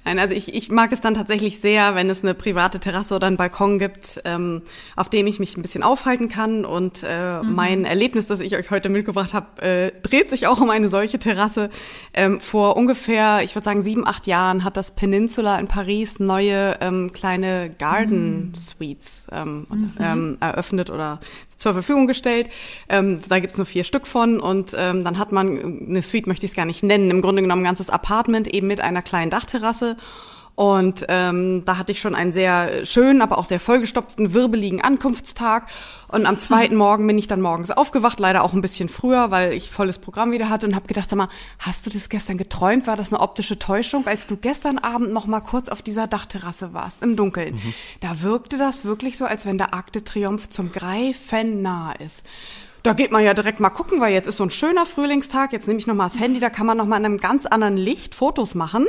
Nein, 0.05 0.19
also 0.19 0.35
ich, 0.35 0.55
ich 0.55 0.70
mag 0.70 0.92
es 0.92 1.00
dann 1.00 1.14
tatsächlich 1.14 1.61
sehr, 1.61 1.95
wenn 1.95 2.09
es 2.09 2.23
eine 2.23 2.35
private 2.35 2.80
Terrasse 2.80 3.14
oder 3.14 3.26
einen 3.26 3.37
Balkon 3.37 3.78
gibt, 3.78 4.21
ähm, 4.25 4.62
auf 4.97 5.11
dem 5.11 5.26
ich 5.26 5.38
mich 5.38 5.57
ein 5.57 5.62
bisschen 5.62 5.83
aufhalten 5.83 6.28
kann. 6.28 6.64
Und 6.64 7.04
äh, 7.07 7.42
mhm. 7.42 7.54
mein 7.54 7.85
Erlebnis, 7.85 8.26
das 8.26 8.40
ich 8.40 8.57
euch 8.57 8.71
heute 8.71 8.88
mitgebracht 8.88 9.35
habe, 9.35 9.62
äh, 9.62 9.92
dreht 10.02 10.30
sich 10.30 10.47
auch 10.47 10.61
um 10.61 10.71
eine 10.71 10.88
solche 10.88 11.19
Terrasse. 11.19 11.71
Ähm, 12.14 12.40
vor 12.40 12.76
ungefähr, 12.76 13.42
ich 13.42 13.54
würde 13.54 13.64
sagen, 13.64 13.83
sieben, 13.83 14.07
acht 14.07 14.26
Jahren 14.26 14.64
hat 14.64 14.76
das 14.76 14.95
Peninsula 14.95 15.59
in 15.59 15.69
Paris 15.69 16.19
neue 16.19 16.78
ähm, 16.80 17.12
kleine 17.12 17.71
Garden 17.78 18.49
mhm. 18.49 18.54
Suites 18.54 19.26
ähm, 19.30 19.66
mhm. 19.69 19.92
ähm, 20.00 20.37
eröffnet 20.40 20.90
oder 20.90 21.21
zur 21.61 21.75
Verfügung 21.75 22.07
gestellt. 22.09 22.50
Ähm, 22.88 23.21
da 23.29 23.38
gibt's 23.38 23.59
nur 23.59 23.67
vier 23.67 23.85
Stück 23.85 24.07
von 24.07 24.40
und 24.40 24.75
ähm, 24.76 25.05
dann 25.05 25.19
hat 25.19 25.31
man, 25.31 25.87
eine 25.88 26.02
Suite 26.02 26.26
möchte 26.26 26.47
ich 26.47 26.52
es 26.52 26.57
gar 26.57 26.64
nicht 26.64 26.83
nennen, 26.83 27.11
im 27.11 27.21
Grunde 27.21 27.43
genommen 27.43 27.62
ein 27.62 27.67
ganzes 27.67 27.90
Apartment 27.90 28.49
eben 28.49 28.67
mit 28.67 28.81
einer 28.81 29.02
kleinen 29.02 29.31
Dachterrasse. 29.31 29.97
Und 30.61 31.07
ähm, 31.09 31.64
da 31.64 31.79
hatte 31.79 31.90
ich 31.90 32.00
schon 32.00 32.14
einen 32.14 32.33
sehr 32.33 32.85
schönen, 32.85 33.23
aber 33.23 33.38
auch 33.38 33.47
sehr 33.47 33.61
vollgestopften, 33.61 34.35
wirbeligen 34.35 34.83
Ankunftstag. 34.83 35.67
Und 36.09 36.26
am 36.26 36.38
zweiten 36.38 36.76
Morgen 36.76 37.07
bin 37.07 37.17
ich 37.17 37.26
dann 37.26 37.40
morgens 37.40 37.71
aufgewacht, 37.71 38.21
leider 38.21 38.45
auch 38.45 38.52
ein 38.52 38.61
bisschen 38.61 38.90
früher, 38.90 39.31
weil 39.31 39.55
ich 39.55 39.71
volles 39.71 39.99
Programm 39.99 40.33
wieder 40.33 40.50
hatte 40.50 40.67
und 40.67 40.75
habe 40.75 40.87
gedacht, 40.87 41.09
sag 41.09 41.17
mal, 41.17 41.31
hast 41.61 41.87
du 41.87 41.90
das 41.90 42.11
gestern 42.11 42.37
geträumt? 42.37 42.87
War 42.87 42.99
das 42.99 43.11
eine 43.11 43.23
optische 43.23 43.59
Täuschung, 43.59 44.07
als 44.07 44.26
du 44.26 44.37
gestern 44.37 44.76
Abend 44.76 45.14
noch 45.14 45.25
mal 45.26 45.40
kurz 45.40 45.71
auf 45.71 45.81
dieser 45.81 46.07
Dachterrasse 46.07 46.75
warst, 46.75 47.02
im 47.02 47.17
Dunkeln? 47.17 47.55
Mhm. 47.55 47.75
Da 48.00 48.21
wirkte 48.21 48.59
das 48.59 48.85
wirklich 48.85 49.17
so, 49.17 49.25
als 49.25 49.47
wenn 49.47 49.57
der 49.57 49.73
Arc 49.73 49.93
de 49.93 50.02
Triomphe 50.02 50.50
zum 50.50 50.73
Greifen 50.73 51.62
nah 51.62 51.93
ist. 51.93 52.23
Da 52.83 52.93
geht 52.93 53.12
man 53.12 53.25
ja 53.25 53.33
direkt 53.33 53.61
mal 53.61 53.71
gucken, 53.71 53.99
weil 54.02 54.12
jetzt 54.12 54.29
ist 54.29 54.37
so 54.37 54.45
ein 54.45 54.50
schöner 54.50 54.85
Frühlingstag. 54.85 55.55
Jetzt 55.55 55.69
nehme 55.69 55.81
ich 55.81 55.87
noch 55.87 55.95
mal 55.95 56.05
das 56.05 56.21
Handy, 56.21 56.38
da 56.38 56.50
kann 56.50 56.67
man 56.67 56.76
noch 56.76 56.85
mal 56.85 56.99
in 56.99 57.07
einem 57.07 57.17
ganz 57.17 57.47
anderen 57.47 57.79
Licht 57.79 58.14
Fotos 58.14 58.55
machen 58.55 58.87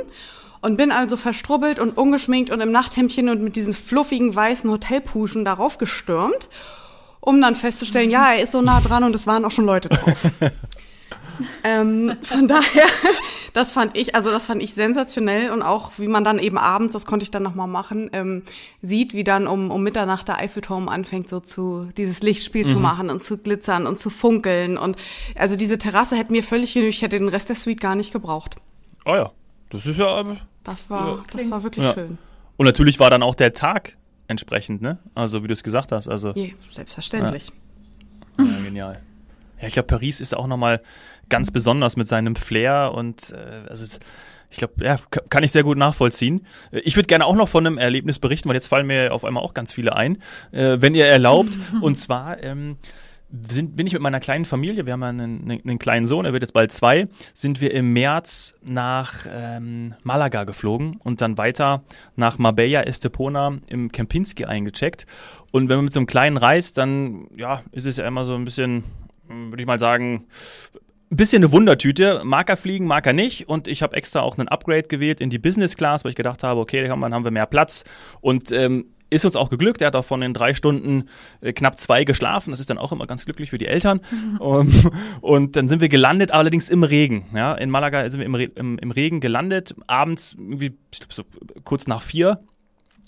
und 0.62 0.78
bin 0.78 0.92
also 0.92 1.18
verstrubbelt 1.18 1.80
und 1.80 1.98
ungeschminkt 1.98 2.52
und 2.52 2.62
im 2.62 2.72
Nachthemdchen 2.72 3.30
und 3.30 3.42
mit 3.42 3.56
diesen 3.56 3.74
fluffigen 3.74 4.36
weißen 4.36 4.70
Hotelpuschen 4.70 5.44
darauf 5.46 5.78
gestürmt, 5.78 6.50
um 7.20 7.42
dann 7.42 7.56
festzustellen, 7.56 8.10
ja, 8.10 8.34
er 8.34 8.44
ist 8.44 8.52
so 8.52 8.62
nah 8.62 8.80
dran 8.82 9.04
und 9.04 9.16
es 9.16 9.28
waren 9.28 9.46
auch 9.46 9.52
schon 9.52 9.66
Leute 9.66 9.90
drauf. 9.90 10.24
Ähm, 11.64 12.18
von 12.22 12.48
daher, 12.48 12.86
das 13.54 13.72
fand 13.72 13.98
ich, 13.98 14.16
also 14.16 14.32
das 14.32 14.46
fand 14.46 14.62
ich 14.62 14.74
sensationell 14.74 15.52
und 15.52 15.62
auch 15.62 15.92
wie 15.98 16.08
man 16.08 16.24
dann 16.24 16.40
eben 16.40 16.58
abends, 16.58 16.94
das 16.94 17.06
konnte 17.06 17.24
ich 17.24 17.32
dann 17.32 17.44
nochmal 17.44 17.68
machen, 17.68 18.10
ähm, 18.14 18.44
sieht, 18.82 19.14
wie 19.14 19.24
dann 19.24 19.48
um, 19.48 19.72
um 19.72 19.84
Mitternacht 19.84 20.28
der 20.28 20.40
Eiffelturm 20.40 20.90
anfängt, 20.90 21.30
so 21.30 21.40
zu 21.40 21.90
dieses 21.98 22.22
Lichtspiel 22.22 22.66
mhm. 22.66 22.70
zu 22.70 22.80
machen 22.80 23.10
und 23.10 23.22
zu 23.24 23.38
glitzern 23.38 23.88
und 23.88 24.00
zu 24.00 24.10
funkeln. 24.10 24.78
Und 24.78 24.98
also 25.36 25.56
diese 25.56 25.78
Terrasse 25.78 26.16
hätte 26.16 26.32
mir 26.32 26.44
völlig 26.44 26.74
genügt, 26.74 26.96
ich 26.96 27.02
hätte 27.02 27.18
den 27.18 27.30
Rest 27.30 27.50
der 27.50 27.56
Suite 27.56 27.80
gar 27.82 27.96
nicht 27.96 28.14
gebraucht. 28.14 28.56
Oh 29.06 29.16
ja, 29.16 29.32
das 29.72 29.86
ist 29.86 29.98
ja. 29.98 30.24
Das 30.64 30.90
war, 30.90 31.16
ja. 31.16 31.24
das 31.32 31.50
war 31.50 31.64
wirklich 31.64 31.86
ja. 31.86 31.94
schön. 31.94 32.18
Und 32.58 32.66
natürlich 32.66 33.00
war 33.00 33.10
dann 33.10 33.24
auch 33.24 33.36
der 33.36 33.54
Tag 33.54 33.98
entsprechend, 34.28 34.82
ne? 34.82 35.00
Also 35.16 35.44
wie 35.44 35.48
du 35.48 35.54
es 35.54 35.64
gesagt 35.64 35.92
hast. 35.92 36.08
Also, 36.08 36.32
Je, 36.34 36.54
selbstverständlich. 36.70 37.52
Ja. 38.38 38.46
ja 38.46 38.52
genial. 38.64 39.02
Ja, 39.60 39.68
ich 39.68 39.74
glaube, 39.74 39.88
Paris 39.88 40.22
ist 40.22 40.36
auch 40.36 40.48
nochmal 40.48 40.82
ganz 41.30 41.52
besonders 41.52 41.98
mit 41.98 42.08
seinem 42.08 42.36
Flair 42.36 42.92
und 42.94 43.32
äh, 43.32 43.70
also 43.70 43.86
ich 44.52 44.58
glaube, 44.58 44.74
ja, 44.84 45.00
kann 45.30 45.44
ich 45.44 45.52
sehr 45.54 45.64
gut 45.64 45.78
nachvollziehen. 45.78 46.46
Ich 46.72 46.98
würde 46.98 47.08
gerne 47.08 47.26
auch 47.26 47.36
noch 47.36 47.48
von 47.48 47.66
einem 47.66 47.78
Erlebnis 47.78 48.20
berichten, 48.20 48.50
weil 48.50 48.56
jetzt 48.56 48.68
fallen 48.68 48.86
mir 48.86 49.14
auf 49.14 49.24
einmal 49.24 49.44
auch 49.44 49.54
ganz 49.54 49.72
viele 49.72 49.96
ein, 49.96 50.18
äh, 50.52 50.78
wenn 50.82 50.94
ihr 50.94 51.06
erlaubt. 51.06 51.58
und 51.82 51.96
zwar 51.96 52.44
ähm, 52.44 52.78
sind, 53.50 53.76
bin 53.76 53.88
ich 53.88 53.94
mit 53.94 54.02
meiner 54.02 54.20
kleinen 54.20 54.46
Familie, 54.46 54.86
wir 54.86 54.94
haben 54.94 55.04
einen, 55.04 55.50
einen, 55.50 55.80
kleinen 55.80 56.06
Sohn, 56.06 56.26
er 56.26 56.34
wird 56.34 56.44
jetzt 56.44 56.54
bald 56.54 56.72
zwei, 56.72 57.08
sind 57.34 57.62
wir 57.62 57.74
im 57.74 57.94
März 57.94 58.56
nach 58.64 59.26
ähm, 59.30 59.96
Malaga 60.04 60.44
geflogen 60.44 60.98
und 61.04 61.22
dann 61.22 61.38
weiter 61.38 61.84
nach 62.16 62.38
Marbella 62.38 62.84
Estepona 62.84 63.58
im 63.68 63.92
Kempinski 63.92 64.46
eingecheckt. 64.46 65.06
Und 65.52 65.70
wenn 65.70 65.78
man 65.78 65.86
mit 65.86 65.94
so 65.94 66.00
einem 66.00 66.08
kleinen 66.08 66.38
reist, 66.38 66.78
dann 66.78 67.28
ja, 67.36 67.62
ist 67.72 67.86
es 67.86 67.98
ja 67.98 68.08
immer 68.08 68.26
so 68.26 68.36
ein 68.36 68.46
bisschen, 68.46 68.84
würde 69.28 69.62
ich 69.62 69.68
mal 69.68 69.80
sagen, 69.80 70.28
ein 71.12 71.18
bisschen 71.18 71.44
eine 71.44 71.52
Wundertüte. 71.52 72.22
Marker 72.24 72.56
fliegen, 72.56 72.86
Marker 72.86 73.12
nicht. 73.12 73.50
Und 73.50 73.68
ich 73.68 73.84
habe 73.84 73.98
extra 73.98 74.22
auch 74.22 74.38
einen 74.38 74.48
Upgrade 74.48 74.84
gewählt 74.84 75.20
in 75.20 75.30
die 75.30 75.40
Business 75.40 75.76
Class, 75.76 76.06
weil 76.06 76.12
ich 76.12 76.16
gedacht 76.16 76.42
habe, 76.42 76.60
okay, 76.62 76.88
dann 76.88 77.14
haben 77.14 77.24
wir 77.24 77.32
mehr 77.32 77.48
Platz. 77.48 77.84
Und 78.22 78.52
ähm, 78.52 78.86
ist 79.12 79.26
uns 79.26 79.36
auch 79.36 79.50
geglückt. 79.50 79.82
Er 79.82 79.88
hat 79.88 79.96
auch 79.96 80.06
von 80.06 80.22
den 80.22 80.34
drei 80.34 80.56
Stunden 80.56 81.04
äh, 81.42 81.54
knapp 81.54 81.78
zwei 81.78 82.04
geschlafen. 82.04 82.50
Das 82.50 82.60
ist 82.60 82.70
dann 82.72 82.80
auch 82.80 82.92
immer 82.92 83.06
ganz 83.06 83.26
glücklich 83.26 83.52
für 83.52 83.60
die 83.60 83.68
Eltern. 83.68 84.02
um, 84.40 84.72
und 85.22 85.56
dann 85.56 85.68
sind 85.68 85.82
wir 85.82 85.90
gelandet, 85.90 86.32
allerdings 86.32 86.70
im 86.70 86.84
Regen. 86.84 87.26
Ja, 87.36 87.54
in 87.54 87.70
Malaga 87.70 88.10
sind 88.10 88.20
wir 88.20 88.26
im, 88.26 88.36
Re 88.36 88.46
im, 88.56 88.80
im 88.80 88.90
Regen 88.90 89.20
gelandet. 89.20 89.76
Abends, 89.86 90.36
irgendwie, 90.40 90.78
so 91.10 91.24
kurz 91.64 91.86
nach 91.86 92.02
vier, 92.02 92.40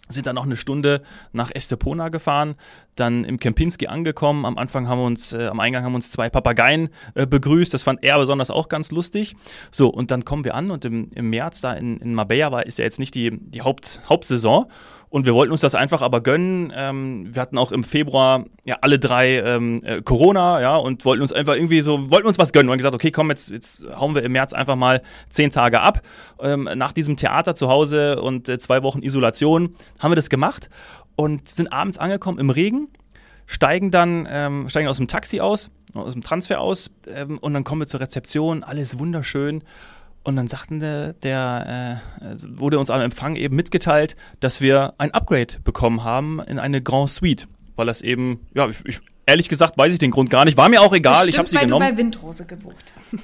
sind 0.09 0.27
dann 0.27 0.35
noch 0.35 0.43
eine 0.43 0.57
Stunde 0.57 1.01
nach 1.31 1.49
Estepona 1.53 2.09
gefahren, 2.09 2.55
dann 2.95 3.23
im 3.23 3.39
Kempinski 3.39 3.87
angekommen. 3.87 4.45
Am 4.45 4.57
Anfang 4.57 4.87
haben 4.87 4.99
wir 4.99 5.05
uns, 5.05 5.33
äh, 5.33 5.47
am 5.47 5.59
Eingang 5.59 5.83
haben 5.83 5.95
uns 5.95 6.11
zwei 6.11 6.29
Papageien 6.29 6.89
äh, 7.15 7.25
begrüßt. 7.25 7.73
Das 7.73 7.83
fand 7.83 8.03
er 8.03 8.17
besonders 8.19 8.51
auch 8.51 8.69
ganz 8.69 8.91
lustig. 8.91 9.35
So, 9.71 9.87
und 9.87 10.11
dann 10.11 10.25
kommen 10.25 10.43
wir 10.43 10.55
an 10.55 10.71
und 10.71 10.85
im, 10.85 11.09
im 11.15 11.29
März 11.29 11.61
da 11.61 11.73
in, 11.73 11.97
in 11.97 12.13
Marbella 12.13 12.51
war, 12.51 12.65
ist 12.65 12.79
ja 12.79 12.85
jetzt 12.85 12.99
nicht 12.99 13.15
die, 13.15 13.31
die 13.31 13.61
Haupt, 13.61 14.01
Hauptsaison. 14.07 14.65
Und 15.13 15.27
wir 15.27 15.35
wollten 15.35 15.51
uns 15.51 15.61
das 15.61 15.75
einfach 15.75 16.01
aber 16.01 16.21
gönnen. 16.21 16.73
Ähm, 16.75 17.27
wir 17.35 17.39
hatten 17.39 17.59
auch 17.59 17.71
im 17.71 17.83
Februar 17.83 18.45
ja 18.65 18.79
alle 18.81 18.97
drei 18.97 19.41
ähm, 19.41 19.83
äh, 19.83 20.01
Corona, 20.01 20.59
ja, 20.59 20.75
und 20.75 21.05
wollten 21.05 21.21
uns 21.21 21.31
einfach 21.31 21.53
irgendwie 21.53 21.81
so, 21.81 22.09
wollten 22.09 22.25
uns 22.25 22.39
was 22.39 22.51
gönnen. 22.51 22.71
Und 22.71 22.77
gesagt, 22.77 22.95
okay, 22.95 23.11
komm, 23.11 23.29
jetzt, 23.29 23.51
jetzt 23.51 23.85
hauen 23.95 24.15
wir 24.15 24.23
im 24.23 24.31
März 24.31 24.53
einfach 24.53 24.75
mal 24.75 25.03
zehn 25.29 25.51
Tage 25.51 25.81
ab. 25.81 26.01
Ähm, 26.41 26.67
nach 26.77 26.93
diesem 26.93 27.15
Theater 27.15 27.53
zu 27.53 27.67
Hause 27.67 28.23
und 28.23 28.49
äh, 28.49 28.57
zwei 28.57 28.81
Wochen 28.81 29.03
Isolation 29.03 29.75
haben 29.99 30.09
wir 30.09 30.15
das 30.15 30.31
gemacht 30.31 30.71
und 31.15 31.47
sind 31.47 31.71
abends 31.71 31.99
angekommen 31.99 32.39
im 32.39 32.49
Regen, 32.49 32.87
steigen 33.45 33.91
dann, 33.91 34.27
ähm, 34.27 34.67
steigen 34.67 34.87
aus 34.87 34.97
dem 34.97 35.07
Taxi 35.07 35.41
aus, 35.41 35.69
aus 35.93 36.13
dem 36.13 36.23
Transfer 36.23 36.59
aus 36.59 36.89
ähm, 37.15 37.37
und 37.37 37.53
dann 37.53 37.63
kommen 37.63 37.81
wir 37.81 37.87
zur 37.87 37.99
Rezeption, 37.99 38.63
alles 38.63 38.97
wunderschön. 38.97 39.61
Und 40.23 40.37
dann 40.37 40.47
sagten 40.47 40.79
der, 40.79 41.13
der 41.13 41.99
äh, 42.21 42.35
wurde 42.57 42.79
uns 42.79 42.89
am 42.89 43.01
Empfang 43.01 43.35
eben 43.35 43.55
mitgeteilt, 43.55 44.15
dass 44.39 44.61
wir 44.61 44.93
ein 44.97 45.11
Upgrade 45.11 45.59
bekommen 45.63 46.03
haben 46.03 46.39
in 46.39 46.59
eine 46.59 46.81
Grand 46.81 47.09
Suite, 47.09 47.47
weil 47.75 47.85
das 47.85 48.01
eben, 48.01 48.47
ja, 48.53 48.67
ich, 48.69 48.85
ich 48.85 49.01
Ehrlich 49.25 49.47
gesagt 49.47 49.77
weiß 49.77 49.93
ich 49.93 49.99
den 49.99 50.11
Grund 50.11 50.29
gar 50.29 50.43
nicht. 50.43 50.57
War 50.57 50.67
mir 50.67 50.81
auch 50.81 50.91
egal. 50.91 51.25
Bestimmt, 51.25 51.29
ich 51.29 51.37
habe 51.37 51.47
sie 51.47 51.55
weil 51.55 51.65
genommen. 51.65 51.85
Weil 51.85 51.91
du 51.91 51.95
bei 51.95 52.03
Windrose 52.03 52.45
gebucht 52.45 52.93
hast. 52.99 53.15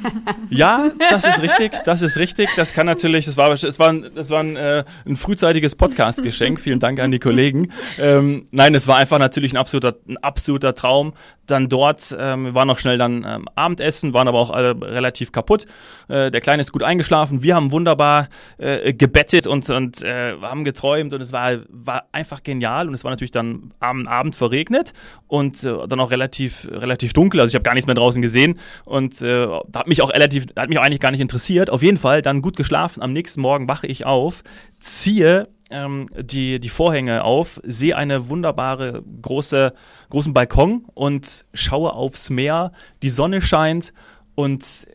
ja, 0.50 0.90
das 1.10 1.24
ist 1.26 1.40
richtig. 1.40 1.72
Das 1.84 2.02
ist 2.02 2.16
richtig. 2.16 2.48
Das 2.56 2.72
kann 2.72 2.86
natürlich. 2.86 3.26
Das 3.26 3.36
war, 3.36 3.52
es 3.52 3.78
war, 3.78 3.90
ein, 3.90 4.10
das 4.16 4.30
war 4.30 4.40
ein, 4.40 4.56
äh, 4.56 4.84
ein 5.06 5.16
frühzeitiges 5.16 5.76
Podcast-Geschenk. 5.76 6.60
Vielen 6.60 6.80
Dank 6.80 6.98
an 6.98 7.12
die 7.12 7.20
Kollegen. 7.20 7.70
Ähm, 8.00 8.46
nein, 8.50 8.74
es 8.74 8.88
war 8.88 8.96
einfach 8.96 9.20
natürlich 9.20 9.52
ein 9.52 9.56
absoluter, 9.56 9.94
ein 10.08 10.16
absoluter 10.16 10.74
Traum. 10.74 11.14
Dann 11.46 11.68
dort, 11.68 12.16
ähm, 12.18 12.46
wir 12.46 12.54
waren 12.54 12.66
noch 12.66 12.78
schnell 12.78 12.96
dann 12.96 13.24
ähm, 13.28 13.48
Abendessen, 13.54 14.14
waren 14.14 14.28
aber 14.28 14.38
auch 14.38 14.50
alle 14.50 14.74
relativ 14.80 15.30
kaputt. 15.30 15.66
Äh, 16.08 16.30
der 16.30 16.40
Kleine 16.40 16.62
ist 16.62 16.72
gut 16.72 16.82
eingeschlafen. 16.82 17.42
Wir 17.42 17.54
haben 17.54 17.70
wunderbar 17.70 18.28
äh, 18.56 18.94
gebettet 18.94 19.46
und, 19.46 19.68
und 19.68 20.02
äh, 20.02 20.36
haben 20.40 20.64
geträumt 20.64 21.12
und 21.12 21.20
es 21.20 21.32
war, 21.32 21.58
war 21.68 22.06
einfach 22.12 22.42
genial. 22.42 22.88
Und 22.88 22.94
es 22.94 23.04
war 23.04 23.10
natürlich 23.10 23.30
dann 23.30 23.74
am 23.78 24.08
Abend 24.08 24.34
verregnet 24.34 24.94
und 25.28 25.43
und 25.44 25.64
äh, 25.64 25.88
dann 25.88 26.00
auch 26.00 26.10
relativ, 26.10 26.68
relativ 26.70 27.12
dunkel. 27.12 27.40
Also 27.40 27.52
ich 27.52 27.54
habe 27.54 27.62
gar 27.62 27.74
nichts 27.74 27.86
mehr 27.86 27.94
draußen 27.94 28.22
gesehen 28.22 28.58
und 28.84 29.20
äh, 29.22 29.46
hat 29.74 29.86
mich 29.86 30.02
auch 30.02 30.10
relativ, 30.10 30.46
hat 30.56 30.68
mich 30.68 30.78
auch 30.78 30.82
eigentlich 30.82 31.00
gar 31.00 31.10
nicht 31.10 31.20
interessiert. 31.20 31.70
Auf 31.70 31.82
jeden 31.82 31.98
Fall 31.98 32.22
dann 32.22 32.42
gut 32.42 32.56
geschlafen. 32.56 33.02
Am 33.02 33.12
nächsten 33.12 33.40
Morgen 33.40 33.68
wache 33.68 33.86
ich 33.86 34.06
auf, 34.06 34.42
ziehe 34.78 35.48
ähm, 35.70 36.08
die, 36.18 36.60
die 36.60 36.68
Vorhänge 36.68 37.24
auf, 37.24 37.60
sehe 37.64 37.96
eine 37.96 38.28
wunderbare 38.28 39.02
große, 39.22 39.74
großen 40.10 40.32
Balkon 40.32 40.84
und 40.94 41.44
schaue 41.52 41.92
aufs 41.92 42.30
Meer. 42.30 42.72
Die 43.02 43.10
Sonne 43.10 43.40
scheint 43.40 43.92
und 44.34 44.86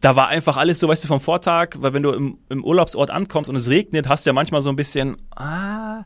da 0.00 0.16
war 0.16 0.28
einfach 0.28 0.56
alles 0.56 0.80
so, 0.80 0.88
weißt 0.88 1.04
du, 1.04 1.08
vom 1.08 1.20
Vortag, 1.20 1.76
weil 1.78 1.94
wenn 1.94 2.02
du 2.02 2.10
im, 2.10 2.38
im 2.48 2.64
Urlaubsort 2.64 3.10
ankommst 3.10 3.48
und 3.48 3.56
es 3.56 3.68
regnet, 3.68 4.08
hast 4.08 4.26
du 4.26 4.30
ja 4.30 4.34
manchmal 4.34 4.60
so 4.60 4.68
ein 4.68 4.76
bisschen, 4.76 5.16
ah, 5.34 6.04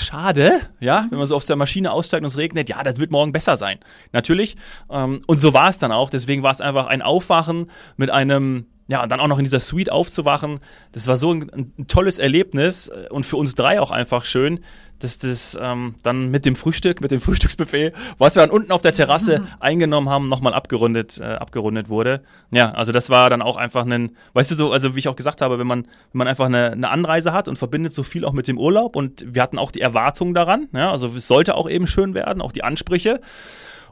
schade, 0.00 0.60
ja, 0.80 1.06
wenn 1.10 1.18
man 1.18 1.26
so 1.26 1.36
auf 1.36 1.44
der 1.46 1.56
Maschine 1.56 1.92
aussteigt 1.92 2.22
und 2.22 2.28
es 2.28 2.36
regnet, 2.36 2.68
ja, 2.68 2.82
das 2.82 2.98
wird 2.98 3.10
morgen 3.10 3.32
besser 3.32 3.56
sein. 3.56 3.78
Natürlich. 4.12 4.56
Ähm, 4.90 5.20
und 5.26 5.40
so 5.40 5.54
war 5.54 5.68
es 5.68 5.78
dann 5.78 5.92
auch. 5.92 6.10
Deswegen 6.10 6.42
war 6.42 6.50
es 6.50 6.60
einfach 6.60 6.86
ein 6.86 7.02
Aufwachen 7.02 7.70
mit 7.96 8.10
einem 8.10 8.66
ja, 8.90 9.04
und 9.04 9.12
dann 9.12 9.20
auch 9.20 9.28
noch 9.28 9.38
in 9.38 9.44
dieser 9.44 9.60
Suite 9.60 9.92
aufzuwachen, 9.92 10.58
das 10.90 11.06
war 11.06 11.16
so 11.16 11.32
ein, 11.32 11.48
ein, 11.50 11.86
tolles 11.86 12.18
Erlebnis 12.18 12.88
äh, 12.88 13.06
und 13.10 13.24
für 13.24 13.36
uns 13.36 13.54
drei 13.54 13.80
auch 13.80 13.92
einfach 13.92 14.24
schön, 14.24 14.60
dass 14.98 15.16
das 15.18 15.56
ähm, 15.60 15.94
dann 16.02 16.30
mit 16.30 16.44
dem 16.44 16.56
Frühstück, 16.56 17.00
mit 17.00 17.12
dem 17.12 17.20
Frühstücksbuffet, 17.20 17.92
was 18.18 18.34
wir 18.34 18.42
dann 18.42 18.50
unten 18.50 18.72
auf 18.72 18.82
der 18.82 18.92
Terrasse 18.92 19.38
mhm. 19.38 19.46
eingenommen 19.60 20.08
haben, 20.08 20.28
nochmal 20.28 20.54
abgerundet, 20.54 21.18
äh, 21.20 21.24
abgerundet 21.24 21.88
wurde. 21.88 22.22
Ja, 22.50 22.72
also 22.72 22.90
das 22.90 23.10
war 23.10 23.30
dann 23.30 23.42
auch 23.42 23.56
einfach 23.56 23.86
ein, 23.86 24.16
weißt 24.32 24.50
du 24.50 24.54
so, 24.56 24.72
also 24.72 24.96
wie 24.96 24.98
ich 24.98 25.08
auch 25.08 25.16
gesagt 25.16 25.40
habe, 25.40 25.60
wenn 25.60 25.68
man, 25.68 25.84
wenn 25.84 26.18
man 26.18 26.26
einfach 26.26 26.46
eine, 26.46 26.72
eine 26.72 26.90
Anreise 26.90 27.32
hat 27.32 27.46
und 27.46 27.58
verbindet 27.58 27.94
so 27.94 28.02
viel 28.02 28.24
auch 28.24 28.32
mit 28.32 28.48
dem 28.48 28.58
Urlaub 28.58 28.96
und 28.96 29.24
wir 29.24 29.40
hatten 29.40 29.58
auch 29.58 29.70
die 29.70 29.80
Erwartungen 29.80 30.34
daran, 30.34 30.68
ja, 30.72 30.90
also 30.90 31.06
es 31.06 31.28
sollte 31.28 31.54
auch 31.54 31.70
eben 31.70 31.86
schön 31.86 32.12
werden, 32.14 32.42
auch 32.42 32.50
die 32.50 32.64
Ansprüche. 32.64 33.20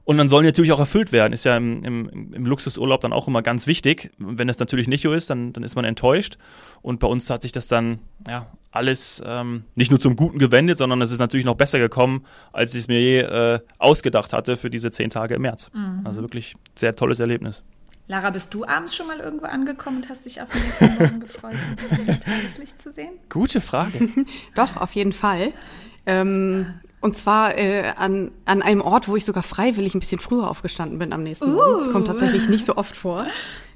Und 0.09 0.17
dann 0.17 0.31
sollen 0.31 0.45
die 0.45 0.49
natürlich 0.49 0.73
auch 0.73 0.79
erfüllt 0.79 1.13
werden. 1.13 1.35
Ist 1.35 1.45
ja 1.45 1.55
im, 1.55 1.85
im, 1.85 2.33
im 2.33 2.47
Luxusurlaub 2.47 3.03
dann 3.03 3.13
auch 3.13 3.29
immer 3.29 3.43
ganz 3.43 3.67
wichtig. 3.67 4.11
Wenn 4.17 4.49
es 4.49 4.59
natürlich 4.59 4.89
nicht 4.89 5.03
so 5.03 5.13
ist, 5.13 5.29
dann, 5.29 5.53
dann 5.53 5.63
ist 5.63 5.77
man 5.77 5.85
enttäuscht. 5.85 6.39
Und 6.81 6.99
bei 6.99 7.07
uns 7.07 7.29
hat 7.29 7.43
sich 7.43 7.53
das 7.53 7.69
dann 7.69 7.99
ja, 8.27 8.47
alles 8.71 9.23
ähm, 9.27 9.65
nicht 9.75 9.91
nur 9.91 10.01
zum 10.01 10.17
Guten 10.17 10.39
gewendet, 10.39 10.79
sondern 10.79 11.03
es 11.03 11.13
ist 11.13 11.19
natürlich 11.19 11.45
noch 11.45 11.57
besser 11.57 11.79
gekommen, 11.79 12.25
als 12.55 12.73
ich 12.73 12.81
es 12.81 12.89
mir 12.89 13.03
je 13.03 13.19
äh, 13.19 13.61
ausgedacht 13.77 14.33
hatte 14.33 14.57
für 14.57 14.71
diese 14.71 14.91
zehn 14.91 15.11
Tage 15.11 15.35
im 15.35 15.43
März. 15.43 15.71
Mhm. 15.75 16.01
Also 16.05 16.23
wirklich 16.23 16.55
sehr 16.75 16.97
tolles 16.97 17.21
Erlebnis. 17.21 17.63
Lara, 18.07 18.31
bist 18.31 18.55
du 18.55 18.65
abends 18.65 18.97
schon 18.97 19.09
mal 19.09 19.19
irgendwo 19.19 19.45
angekommen 19.45 19.99
und 19.99 20.09
hast 20.09 20.25
dich 20.25 20.41
auf 20.41 20.49
den 20.49 20.63
nächsten 20.63 20.95
Morgen 20.95 21.21
gefreut, 21.21 21.57
um 21.91 22.07
das 22.07 22.21
Tageslicht 22.21 22.81
zu 22.81 22.91
sehen? 22.93 23.11
Gute 23.29 23.61
Frage. 23.61 24.09
Doch, 24.55 24.79
auf 24.79 24.93
jeden 24.93 25.13
Fall. 25.13 25.53
Ähm, 26.09 26.67
und 27.01 27.17
zwar 27.17 27.57
äh, 27.57 27.93
an, 27.97 28.33
an 28.45 28.63
einem 28.63 28.81
Ort, 28.81 29.09
wo 29.09 29.15
ich 29.15 29.25
sogar 29.25 29.43
freiwillig 29.45 29.95
ein 29.95 30.01
bisschen 30.01 30.19
früher 30.19 30.49
aufgestanden 30.51 30.99
bin 30.99 31.13
am 31.13 31.23
nächsten 31.23 31.53
uh. 31.53 31.55
Morgen. 31.55 31.79
Das 31.79 31.93
kommt 31.93 32.07
tatsächlich 32.09 32.49
nicht 32.49 32.65
so 32.65 32.77
oft 32.77 32.97
vor. 32.97 33.27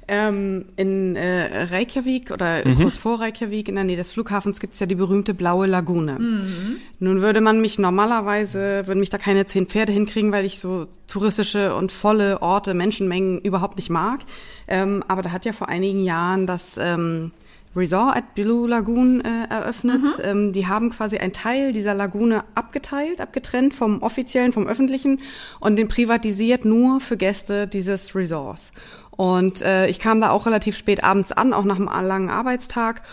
Ähm, 0.05 0.65
in 0.75 1.15
äh, 1.15 1.63
Reykjavik 1.65 2.31
oder 2.31 2.67
mhm. 2.67 2.81
kurz 2.81 2.97
vor 2.97 3.21
Reykjavik 3.21 3.69
in 3.69 3.75
der 3.75 3.85
Nähe 3.85 3.95
des 3.95 4.11
Flughafens 4.11 4.59
gibt's 4.59 4.81
ja 4.81 4.85
die 4.85 4.95
berühmte 4.95 5.33
blaue 5.33 5.65
Lagune. 5.65 6.19
Mhm. 6.19 6.77
Nun 6.99 7.21
würde 7.21 7.39
man 7.39 7.61
mich 7.61 7.79
normalerweise, 7.79 8.85
würden 8.85 8.99
mich 8.99 9.11
da 9.11 9.17
keine 9.17 9.45
zehn 9.45 9.67
Pferde 9.67 9.93
hinkriegen, 9.93 10.33
weil 10.33 10.43
ich 10.43 10.59
so 10.59 10.87
touristische 11.07 11.73
und 11.75 11.93
volle 11.93 12.41
Orte, 12.41 12.73
Menschenmengen 12.73 13.39
überhaupt 13.39 13.77
nicht 13.77 13.89
mag. 13.89 14.19
Ähm, 14.67 15.05
aber 15.07 15.21
da 15.21 15.31
hat 15.31 15.45
ja 15.45 15.53
vor 15.53 15.69
einigen 15.69 16.03
Jahren 16.03 16.47
das 16.47 16.77
ähm, 16.77 17.31
Resort 17.75 18.15
at 18.15 18.35
Blue 18.35 18.67
Lagoon 18.67 19.21
äh, 19.21 19.47
eröffnet. 19.49 20.01
Mhm. 20.01 20.23
Ähm, 20.23 20.53
die 20.53 20.67
haben 20.67 20.89
quasi 20.89 21.17
einen 21.17 21.33
Teil 21.33 21.73
dieser 21.73 21.93
Lagune 21.93 22.43
abgeteilt, 22.55 23.21
abgetrennt 23.21 23.73
vom 23.73 24.01
offiziellen, 24.01 24.51
vom 24.51 24.67
öffentlichen 24.67 25.21
und 25.59 25.75
den 25.75 25.87
privatisiert 25.87 26.65
nur 26.65 26.99
für 26.99 27.17
Gäste 27.17 27.67
dieses 27.67 28.15
Resorts. 28.15 28.71
Und 29.11 29.61
äh, 29.61 29.87
ich 29.87 29.99
kam 29.99 30.21
da 30.21 30.31
auch 30.31 30.45
relativ 30.45 30.75
spät 30.75 31.03
abends 31.03 31.31
an, 31.31 31.53
auch 31.53 31.65
nach 31.65 31.75
einem 31.75 31.89
langen 32.07 32.29
Arbeitstag 32.29 33.03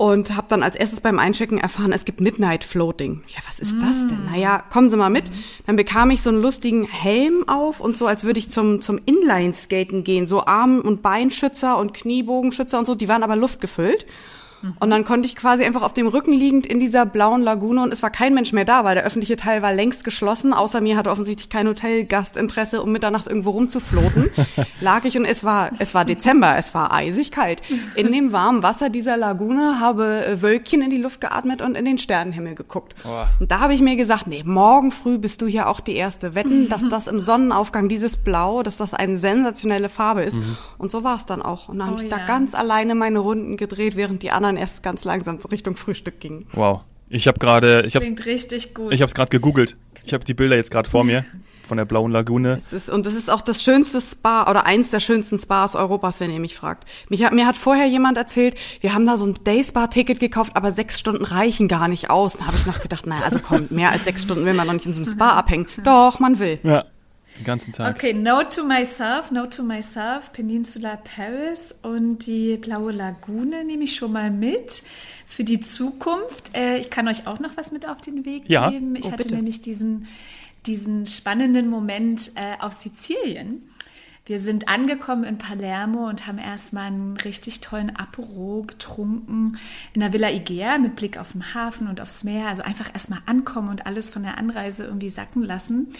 und 0.00 0.34
habe 0.34 0.46
dann 0.48 0.62
als 0.62 0.76
erstes 0.76 1.02
beim 1.02 1.18
Einchecken 1.18 1.58
erfahren, 1.58 1.92
es 1.92 2.06
gibt 2.06 2.22
Midnight 2.22 2.64
Floating. 2.64 3.22
Ja, 3.28 3.40
was 3.46 3.58
ist 3.58 3.74
mm. 3.74 3.80
das 3.80 4.06
denn? 4.06 4.24
Naja, 4.32 4.64
kommen 4.72 4.88
Sie 4.88 4.96
mal 4.96 5.10
mit. 5.10 5.24
Dann 5.66 5.76
bekam 5.76 6.08
ich 6.08 6.22
so 6.22 6.30
einen 6.30 6.40
lustigen 6.40 6.84
Helm 6.86 7.46
auf 7.46 7.80
und 7.80 7.98
so, 7.98 8.06
als 8.06 8.24
würde 8.24 8.38
ich 8.38 8.48
zum, 8.48 8.80
zum 8.80 8.98
Inline-Skaten 9.04 10.02
gehen. 10.02 10.26
So 10.26 10.46
Arm- 10.46 10.80
und 10.80 11.02
Beinschützer 11.02 11.76
und 11.76 11.92
Kniebogenschützer 11.92 12.78
und 12.78 12.86
so, 12.86 12.94
die 12.94 13.08
waren 13.08 13.22
aber 13.22 13.36
luftgefüllt. 13.36 14.06
Und 14.78 14.90
dann 14.90 15.04
konnte 15.04 15.26
ich 15.26 15.36
quasi 15.36 15.64
einfach 15.64 15.82
auf 15.82 15.94
dem 15.94 16.06
Rücken 16.06 16.32
liegend 16.32 16.66
in 16.66 16.80
dieser 16.80 17.06
blauen 17.06 17.42
Lagune 17.42 17.82
und 17.82 17.92
es 17.92 18.02
war 18.02 18.10
kein 18.10 18.34
Mensch 18.34 18.52
mehr 18.52 18.64
da, 18.64 18.84
weil 18.84 18.94
der 18.94 19.04
öffentliche 19.04 19.36
Teil 19.36 19.62
war 19.62 19.72
längst 19.72 20.04
geschlossen. 20.04 20.52
Außer 20.52 20.80
mir 20.80 20.96
hatte 20.96 21.10
offensichtlich 21.10 21.48
kein 21.48 21.66
Hotelgast 21.66 22.36
Interesse, 22.36 22.82
um 22.82 22.92
Mitternacht 22.92 23.26
irgendwo 23.26 23.50
rumzufloten. 23.50 24.30
Lag 24.80 25.04
ich 25.04 25.16
und 25.16 25.24
es 25.24 25.44
war, 25.44 25.70
es 25.78 25.94
war 25.94 26.04
Dezember, 26.04 26.56
es 26.58 26.74
war 26.74 26.92
eisig 26.92 27.30
kalt. 27.30 27.62
In 27.94 28.12
dem 28.12 28.32
warmen 28.32 28.62
Wasser 28.62 28.90
dieser 28.90 29.16
Lagune 29.16 29.80
habe 29.80 30.26
äh, 30.26 30.42
Wölkchen 30.42 30.82
in 30.82 30.90
die 30.90 30.98
Luft 30.98 31.20
geatmet 31.20 31.62
und 31.62 31.74
in 31.74 31.84
den 31.84 31.98
Sternenhimmel 31.98 32.54
geguckt. 32.54 32.94
Oh. 33.04 33.24
Und 33.40 33.50
da 33.50 33.60
habe 33.60 33.74
ich 33.74 33.80
mir 33.80 33.96
gesagt, 33.96 34.26
nee, 34.26 34.42
morgen 34.44 34.92
früh 34.92 35.18
bist 35.18 35.40
du 35.42 35.46
hier 35.46 35.68
auch 35.68 35.80
die 35.80 35.96
Erste. 35.96 36.34
Wetten, 36.34 36.68
dass 36.68 36.86
das 36.88 37.06
im 37.06 37.20
Sonnenaufgang, 37.20 37.88
dieses 37.88 38.16
Blau, 38.18 38.62
dass 38.62 38.76
das 38.76 38.94
eine 38.94 39.16
sensationelle 39.16 39.88
Farbe 39.88 40.22
ist. 40.22 40.36
Mhm. 40.36 40.56
Und 40.78 40.90
so 40.90 41.04
war 41.04 41.16
es 41.16 41.26
dann 41.26 41.42
auch. 41.42 41.68
Und 41.68 41.78
dann 41.78 41.88
oh, 41.88 41.92
habe 41.92 42.04
ich 42.04 42.10
ja. 42.10 42.18
da 42.18 42.26
ganz 42.26 42.54
alleine 42.54 42.94
meine 42.94 43.20
Runden 43.20 43.56
gedreht, 43.56 43.96
während 43.96 44.22
die 44.22 44.30
anderen 44.30 44.49
dann 44.50 44.56
erst 44.56 44.82
ganz 44.82 45.04
langsam 45.04 45.38
Richtung 45.50 45.76
Frühstück 45.76 46.20
ging. 46.20 46.46
Wow. 46.52 46.80
Ich 47.08 47.26
habe 47.26 47.38
gerade, 47.38 47.84
ich 47.86 47.96
habe 47.96 48.06
richtig 48.24 48.74
gut. 48.74 48.92
Ich 48.92 49.00
habe 49.00 49.08
es 49.08 49.14
gerade 49.14 49.30
gegoogelt. 49.30 49.76
Ich 50.04 50.14
habe 50.14 50.24
die 50.24 50.34
Bilder 50.34 50.56
jetzt 50.56 50.70
gerade 50.70 50.88
vor 50.88 51.04
mir 51.04 51.24
von 51.62 51.76
der 51.76 51.84
blauen 51.84 52.10
Lagune. 52.10 52.54
Es 52.54 52.72
ist, 52.72 52.90
und 52.90 53.06
es 53.06 53.14
ist 53.14 53.30
auch 53.30 53.42
das 53.42 53.62
schönste 53.62 54.00
Spa 54.00 54.50
oder 54.50 54.66
eins 54.66 54.90
der 54.90 54.98
schönsten 54.98 55.38
Spas 55.38 55.76
Europas, 55.76 56.20
wenn 56.20 56.32
ihr 56.32 56.40
mich 56.40 56.56
fragt. 56.56 56.88
Mich, 57.08 57.28
mir 57.30 57.46
hat 57.46 57.56
vorher 57.56 57.86
jemand 57.86 58.16
erzählt, 58.16 58.56
wir 58.80 58.92
haben 58.92 59.06
da 59.06 59.16
so 59.16 59.26
ein 59.26 59.34
Dayspa-Ticket 59.44 60.18
gekauft, 60.18 60.52
aber 60.54 60.72
sechs 60.72 60.98
Stunden 60.98 61.24
reichen 61.24 61.68
gar 61.68 61.86
nicht 61.86 62.10
aus. 62.10 62.38
Da 62.38 62.46
habe 62.46 62.56
ich 62.56 62.66
noch 62.66 62.80
gedacht, 62.80 63.06
naja, 63.06 63.22
also 63.24 63.38
komm, 63.38 63.68
mehr 63.70 63.90
als 63.90 64.04
sechs 64.04 64.22
Stunden 64.22 64.44
will 64.44 64.54
man 64.54 64.66
noch 64.66 64.74
nicht 64.74 64.86
in 64.86 64.94
so 64.94 65.02
einem 65.02 65.12
Spa 65.12 65.30
abhängen. 65.30 65.66
Doch, 65.84 66.18
man 66.18 66.40
will. 66.40 66.58
Ja. 66.64 66.84
Den 67.40 67.46
ganzen 67.46 67.72
Tag. 67.72 67.96
Okay, 67.96 68.12
Note 68.12 68.50
to 68.54 68.64
Myself, 68.64 69.30
Note 69.30 69.56
to 69.56 69.62
Myself, 69.62 70.30
Peninsula 70.32 70.96
Paris 70.96 71.74
und 71.82 72.26
die 72.26 72.58
Blaue 72.58 72.92
Lagune 72.92 73.64
nehme 73.64 73.84
ich 73.84 73.96
schon 73.96 74.12
mal 74.12 74.30
mit 74.30 74.82
für 75.26 75.42
die 75.42 75.60
Zukunft. 75.60 76.54
Äh, 76.54 76.76
ich 76.76 76.90
kann 76.90 77.08
euch 77.08 77.26
auch 77.26 77.40
noch 77.40 77.56
was 77.56 77.72
mit 77.72 77.88
auf 77.88 78.02
den 78.02 78.26
Weg 78.26 78.44
ja. 78.46 78.68
geben. 78.68 78.94
Ich 78.94 79.06
oh, 79.06 79.12
hatte 79.12 79.22
bitte. 79.22 79.36
nämlich 79.36 79.62
diesen, 79.62 80.06
diesen 80.66 81.06
spannenden 81.06 81.70
Moment 81.70 82.32
äh, 82.34 82.60
auf 82.60 82.74
Sizilien. 82.74 83.62
Wir 84.26 84.38
sind 84.38 84.68
angekommen 84.68 85.24
in 85.24 85.38
Palermo 85.38 86.06
und 86.06 86.26
haben 86.26 86.38
erstmal 86.38 86.88
einen 86.88 87.16
richtig 87.16 87.60
tollen 87.60 87.96
Apero 87.96 88.64
getrunken 88.66 89.56
in 89.94 90.00
der 90.02 90.12
Villa 90.12 90.28
Igea 90.30 90.76
mit 90.76 90.94
Blick 90.94 91.16
auf 91.16 91.32
den 91.32 91.54
Hafen 91.54 91.88
und 91.88 92.02
aufs 92.02 92.22
Meer. 92.22 92.48
Also 92.48 92.60
einfach 92.60 92.92
erstmal 92.92 93.20
ankommen 93.24 93.70
und 93.70 93.86
alles 93.86 94.10
von 94.10 94.24
der 94.24 94.36
Anreise 94.36 94.84
irgendwie 94.84 95.08
sacken 95.08 95.42
lassen. 95.42 95.94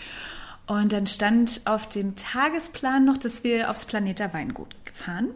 Und 0.71 0.93
dann 0.93 1.09
stand 1.09 1.63
auf 1.65 1.89
dem 1.89 2.15
Tagesplan 2.15 3.05
noch, 3.05 3.17
dass 3.17 3.43
wir 3.43 3.71
aufs 3.71 3.87
Planeta 3.87 4.33
Weingut 4.33 4.69
fahren, 4.93 5.31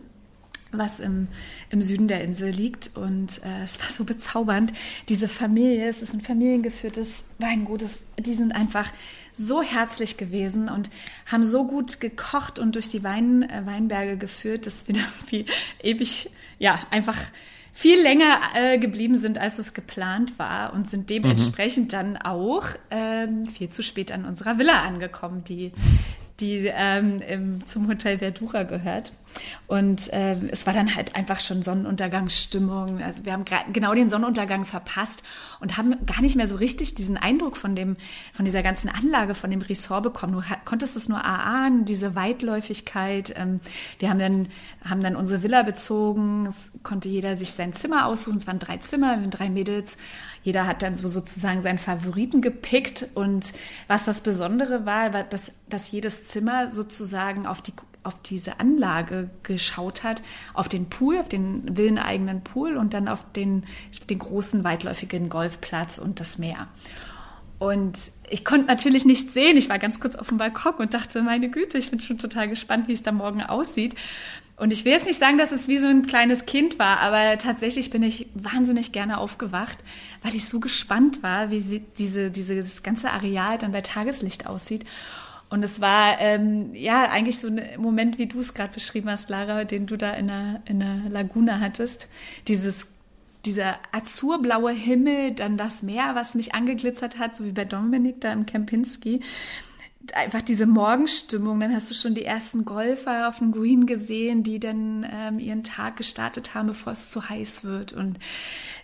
was 0.71 1.00
im, 1.00 1.26
im 1.71 1.83
Süden 1.83 2.07
der 2.07 2.23
Insel 2.23 2.50
liegt. 2.50 2.97
Und 2.97 3.43
äh, 3.45 3.64
es 3.64 3.81
war 3.81 3.88
so 3.91 4.05
bezaubernd. 4.05 4.73
Diese 5.09 5.26
Familie, 5.26 5.88
es 5.88 6.03
ist 6.03 6.14
ein 6.14 6.21
familiengeführtes 6.21 7.25
Weingut, 7.41 7.83
es, 7.83 8.05
die 8.17 8.35
sind 8.35 8.55
einfach 8.55 8.93
so 9.37 9.61
herzlich 9.61 10.19
gewesen 10.19 10.69
und 10.69 10.88
haben 11.26 11.45
so 11.45 11.67
gut 11.67 11.99
gekocht 11.99 12.61
und 12.61 12.76
durch 12.76 12.91
die 12.91 13.03
Wein, 13.03 13.43
äh, 13.43 13.67
Weinberge 13.67 14.17
geführt, 14.17 14.67
dass 14.67 14.87
wir 14.87 14.95
da 14.95 15.03
wie 15.31 15.47
ewig, 15.83 16.31
ja, 16.61 16.79
einfach 16.93 17.19
viel 17.76 18.00
länger 18.00 18.38
äh, 18.54 18.78
geblieben 18.78 19.19
sind, 19.19 19.37
als 19.37 19.59
es 19.59 19.75
geplant 19.75 20.38
war 20.38 20.73
und 20.73 20.88
sind 20.88 21.11
dementsprechend 21.11 21.87
mhm. 21.87 21.90
dann 21.90 22.16
auch 22.16 22.66
ähm, 22.93 23.47
viel 23.47 23.69
zu 23.69 23.83
spät 23.83 24.12
an 24.12 24.25
unserer 24.25 24.59
Villa 24.59 24.83
angekommen, 24.83 25.43
die, 25.43 25.73
die 26.38 26.71
ähm, 26.73 27.21
im, 27.21 27.66
zum 27.66 27.88
Hotel 27.88 28.19
Verdura 28.21 28.62
gehört. 28.62 29.12
Und 29.67 30.12
äh, 30.12 30.37
es 30.50 30.67
war 30.67 30.75
dann 30.75 30.95
halt 30.95 31.17
einfach 31.17 31.41
schon 31.41 31.62
Sonnenuntergangsstimmung. 31.62 33.03
Also 33.03 33.25
wir 33.25 33.33
haben 33.33 33.45
genau 33.73 33.95
den 33.95 34.09
Sonnenuntergang 34.09 34.64
verpasst 34.64 35.23
und 35.61 35.76
haben 35.76 35.95
gar 36.07 36.21
nicht 36.21 36.37
mehr 36.37 36.47
so 36.47 36.57
richtig 36.57 36.95
diesen 36.95 37.17
Eindruck 37.17 37.57
von 37.57 37.75
dem, 37.75 37.97
von 38.33 38.45
dieser 38.45 38.62
ganzen 38.62 38.88
Anlage, 38.88 39.35
von 39.35 39.50
dem 39.50 39.62
Ressort 39.62 40.03
bekommen. 40.03 40.33
Du 40.35 40.43
konntest 40.64 40.97
es 40.97 41.09
nur 41.09 41.19
erahnen, 41.19 41.85
diese 41.85 42.14
Weitläufigkeit. 42.14 43.35
Ähm, 43.37 43.61
wir 43.99 44.11
haben 44.11 44.19
dann, 44.19 44.49
haben 44.85 45.03
dann 45.03 45.17
unsere 45.17 45.43
Villa 45.43 45.62
bezogen. 45.62 46.47
Es 46.47 46.71
konnte 46.83 47.09
jeder 47.09 47.37
sich 47.37 47.53
sein 47.53 47.73
Zimmer 47.73 48.07
aussuchen. 48.07 48.37
Es 48.37 48.47
waren 48.47 48.59
drei 48.59 48.79
Zimmer 48.79 49.17
mit 49.17 49.38
drei 49.38 49.49
Mädels. 49.50 49.97
Jeder 50.43 50.67
hat 50.67 50.83
dann 50.83 50.95
so 50.95 51.09
sozusagen 51.09 51.62
seinen 51.62 51.79
Favoriten 51.79 52.43
gepickt. 52.43 53.08
Und 53.15 53.52
was 53.89 54.04
das 54.04 54.21
Besondere 54.21 54.85
war, 54.85 55.13
war, 55.13 55.25
dass, 55.25 55.52
dass 55.69 55.91
jedes 55.91 56.25
Zimmer 56.25 56.71
sozusagen 56.71 57.47
auf 57.47 57.63
die 57.63 57.73
auf 58.04 58.14
diese 58.23 58.60
Anlage 58.60 59.30
geschaut 59.43 60.04
hat, 60.04 60.23
auf 60.52 60.69
den 60.69 60.88
Pool, 60.88 61.19
auf 61.19 61.28
den 61.28 61.76
villeneigenen 61.76 62.45
Pool 62.45 62.76
und 62.76 62.95
dann 62.95 63.08
auf 63.08 63.25
den, 63.32 63.64
den 64.08 64.19
großen 64.19 64.62
weitläufigen 64.62 65.28
Golfplatz 65.28 65.99
und 65.99 66.21
das 66.21 66.38
Meer. 66.38 66.69
Und 67.58 67.97
ich 68.28 68.45
konnte 68.45 68.67
natürlich 68.67 69.04
nichts 69.04 69.32
sehen. 69.32 69.56
Ich 69.56 69.69
war 69.69 69.78
ganz 69.78 70.00
kurz 70.00 70.17
auf 70.17 70.28
dem 70.28 70.38
Balkon 70.38 70.75
und 70.75 70.93
dachte, 70.93 71.23
meine 71.23 71.49
Güte, 71.49 71.78
ich 71.78 71.90
bin 71.90 72.00
schon 72.00 72.19
total 72.19 72.49
gespannt, 72.49 72.88
wie 72.88 72.93
es 72.93 73.02
da 73.02 73.12
morgen 73.12 73.43
aussieht. 73.43 73.95
Und 74.56 74.73
ich 74.73 74.84
will 74.84 74.93
jetzt 74.93 75.06
nicht 75.06 75.19
sagen, 75.19 75.38
dass 75.38 75.50
es 75.50 75.67
wie 75.67 75.78
so 75.78 75.86
ein 75.86 76.06
kleines 76.06 76.47
Kind 76.47 76.78
war, 76.78 77.00
aber 77.00 77.38
tatsächlich 77.38 77.90
bin 77.90 78.02
ich 78.02 78.28
wahnsinnig 78.34 78.93
gerne 78.93 79.19
aufgewacht, 79.19 79.78
weil 80.23 80.34
ich 80.34 80.49
so 80.49 80.60
gespannt 80.60 81.23
war, 81.23 81.50
wie 81.50 81.82
diese, 81.99 82.30
dieses 82.30 82.82
ganze 82.84 83.10
Areal 83.10 83.58
dann 83.58 83.73
bei 83.73 83.80
Tageslicht 83.80 84.47
aussieht. 84.47 84.84
Und 85.50 85.63
es 85.63 85.80
war 85.80 86.21
ähm, 86.21 86.75
ja 86.75 87.09
eigentlich 87.11 87.39
so 87.39 87.49
ein 87.49 87.61
Moment, 87.78 88.19
wie 88.19 88.26
du 88.26 88.41
es 88.41 88.54
gerade 88.54 88.73
beschrieben 88.73 89.11
hast, 89.11 89.30
Lara, 89.30 89.65
den 89.65 89.87
du 89.87 89.97
da 89.97 90.13
in 90.15 90.26
der, 90.28 90.63
in 90.65 90.80
der 90.80 90.97
Lagune 91.11 91.61
hattest. 91.61 92.09
Dieses 92.49 92.89
dieser 93.47 93.78
azurblaue 93.93 94.73
Himmel, 94.73 95.33
dann 95.33 95.57
das 95.57 95.83
Meer, 95.83 96.15
was 96.15 96.35
mich 96.35 96.54
angeglitzert 96.54 97.19
hat, 97.19 97.37
so 97.37 97.45
wie 97.45 97.52
bei 97.52 97.65
Dominik 97.65 98.21
da 98.21 98.33
im 98.33 98.47
Kempinski. 98.47 99.21
Einfach 100.13 100.43
diese 100.43 100.67
Morgenstimmung, 100.67 101.61
dann 101.61 101.75
hast 101.75 101.91
du 101.91 101.95
schon 101.95 102.15
die 102.15 102.25
ersten 102.25 102.65
Golfer 102.65 103.28
auf 103.28 103.39
dem 103.39 103.52
Green 103.52 103.87
gesehen, 103.87 104.43
die 104.43 104.61
dann 104.61 105.07
ähm, 105.11 105.39
ihren 105.39 105.65
Tag 105.65 105.97
gestartet 105.97 106.54
haben, 106.54 106.69
bevor 106.69 106.93
es 106.93 107.11
zu 107.11 107.28
heiß 107.28 107.65
wird. 107.65 107.93
Und 107.93 108.19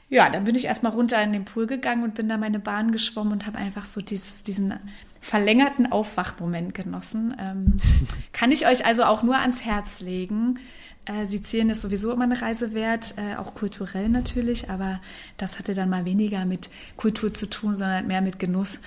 ja, 0.09 0.31
dann 0.31 0.45
bin 0.45 0.55
ich 0.55 0.65
erstmal 0.65 0.93
runter 0.93 1.23
in 1.23 1.33
den 1.33 1.45
Pool 1.45 1.67
gegangen 1.67 2.05
und 2.05 2.15
bin 2.15 2.29
da 2.29 2.39
meine 2.39 2.59
Bahn 2.59 2.91
geschwommen 2.91 3.33
und 3.33 3.47
habe 3.47 3.59
einfach 3.59 3.85
so 3.85 4.01
dieses, 4.01 4.43
diesen 4.43 4.75
verlängerten 5.21 5.91
Aufwachmoment 5.91 6.75
genossen. 6.75 7.35
Ähm, 7.39 7.81
kann 8.33 8.53
ich 8.53 8.67
euch 8.67 8.87
also 8.87 9.05
auch 9.05 9.23
nur 9.23 9.37
ans 9.37 9.65
Herz 9.65 10.01
legen. 10.01 10.59
Äh, 11.05 11.27
Sizilien 11.27 11.71
ist 11.71 11.81
sowieso 11.81 12.13
immer 12.13 12.25
eine 12.25 12.41
Reise 12.41 12.75
wert, 12.75 13.15
äh, 13.17 13.37
auch 13.37 13.55
kulturell 13.55 14.09
natürlich, 14.09 14.71
aber 14.71 15.01
das 15.37 15.59
hatte 15.59 15.75
dann 15.75 15.89
mal 15.89 16.05
weniger 16.05 16.45
mit 16.45 16.71
Kultur 16.97 17.33
zu 17.33 17.49
tun, 17.49 17.75
sondern 17.75 18.07
mehr 18.07 18.21
mit 18.21 18.39
Genuss, 18.39 18.81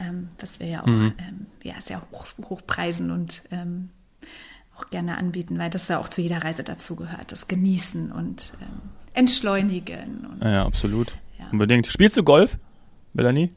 ähm, 0.00 0.28
was 0.38 0.60
wir 0.60 0.66
ja 0.68 0.82
auch 0.82 0.86
mhm. 0.86 1.12
ähm, 1.18 1.46
ja, 1.62 1.74
sehr 1.80 2.00
hoch, 2.10 2.26
hochpreisen 2.48 3.10
und 3.10 3.42
ähm, 3.50 3.90
auch 4.76 4.90
gerne 4.90 5.18
anbieten, 5.18 5.58
weil 5.58 5.70
das 5.70 5.88
ja 5.88 5.98
auch 5.98 6.08
zu 6.08 6.22
jeder 6.22 6.44
Reise 6.44 6.62
dazugehört, 6.62 7.32
das 7.32 7.48
Genießen 7.48 8.12
und 8.12 8.52
ähm, 8.60 8.90
Entschleunigen. 9.14 10.26
Und, 10.26 10.42
ja, 10.42 10.64
absolut. 10.64 11.16
Ja. 11.38 11.48
Unbedingt. 11.50 11.88
Spielst 11.88 12.16
du 12.16 12.22
Golf, 12.22 12.56
Melanie? 13.12 13.50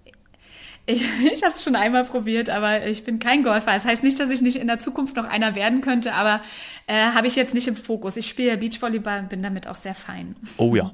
Ich, 0.86 1.04
ich 1.34 1.44
habe 1.44 1.54
es 1.54 1.64
schon 1.64 1.76
einmal 1.76 2.06
probiert, 2.06 2.50
aber 2.50 2.86
ich 2.86 3.04
bin 3.04 3.20
kein 3.20 3.44
Golfer. 3.44 3.74
Das 3.74 3.86
heißt 3.86 4.04
nicht, 4.04 4.20
dass 4.20 4.30
ich 4.30 4.42
nicht 4.42 4.58
in 4.58 4.68
der 4.68 4.80
Zukunft 4.80 5.16
noch 5.16 5.26
einer 5.26 5.56
werden 5.56 5.82
könnte, 5.82 6.14
aber 6.14 6.42
äh, 6.88 7.12
habe 7.12 7.28
ich 7.28 7.36
jetzt 7.36 7.54
nicht 7.54 7.68
im 7.68 7.76
Fokus. 7.76 8.18
Ich 8.18 8.28
spiele 8.28 8.50
ja 8.50 8.56
Beachvolleyball 8.56 9.20
und 9.20 9.30
bin 9.30 9.44
damit 9.44 9.68
auch 9.68 9.76
sehr 9.76 9.96
fein. 9.96 10.36
Oh 10.58 10.76
ja, 10.76 10.92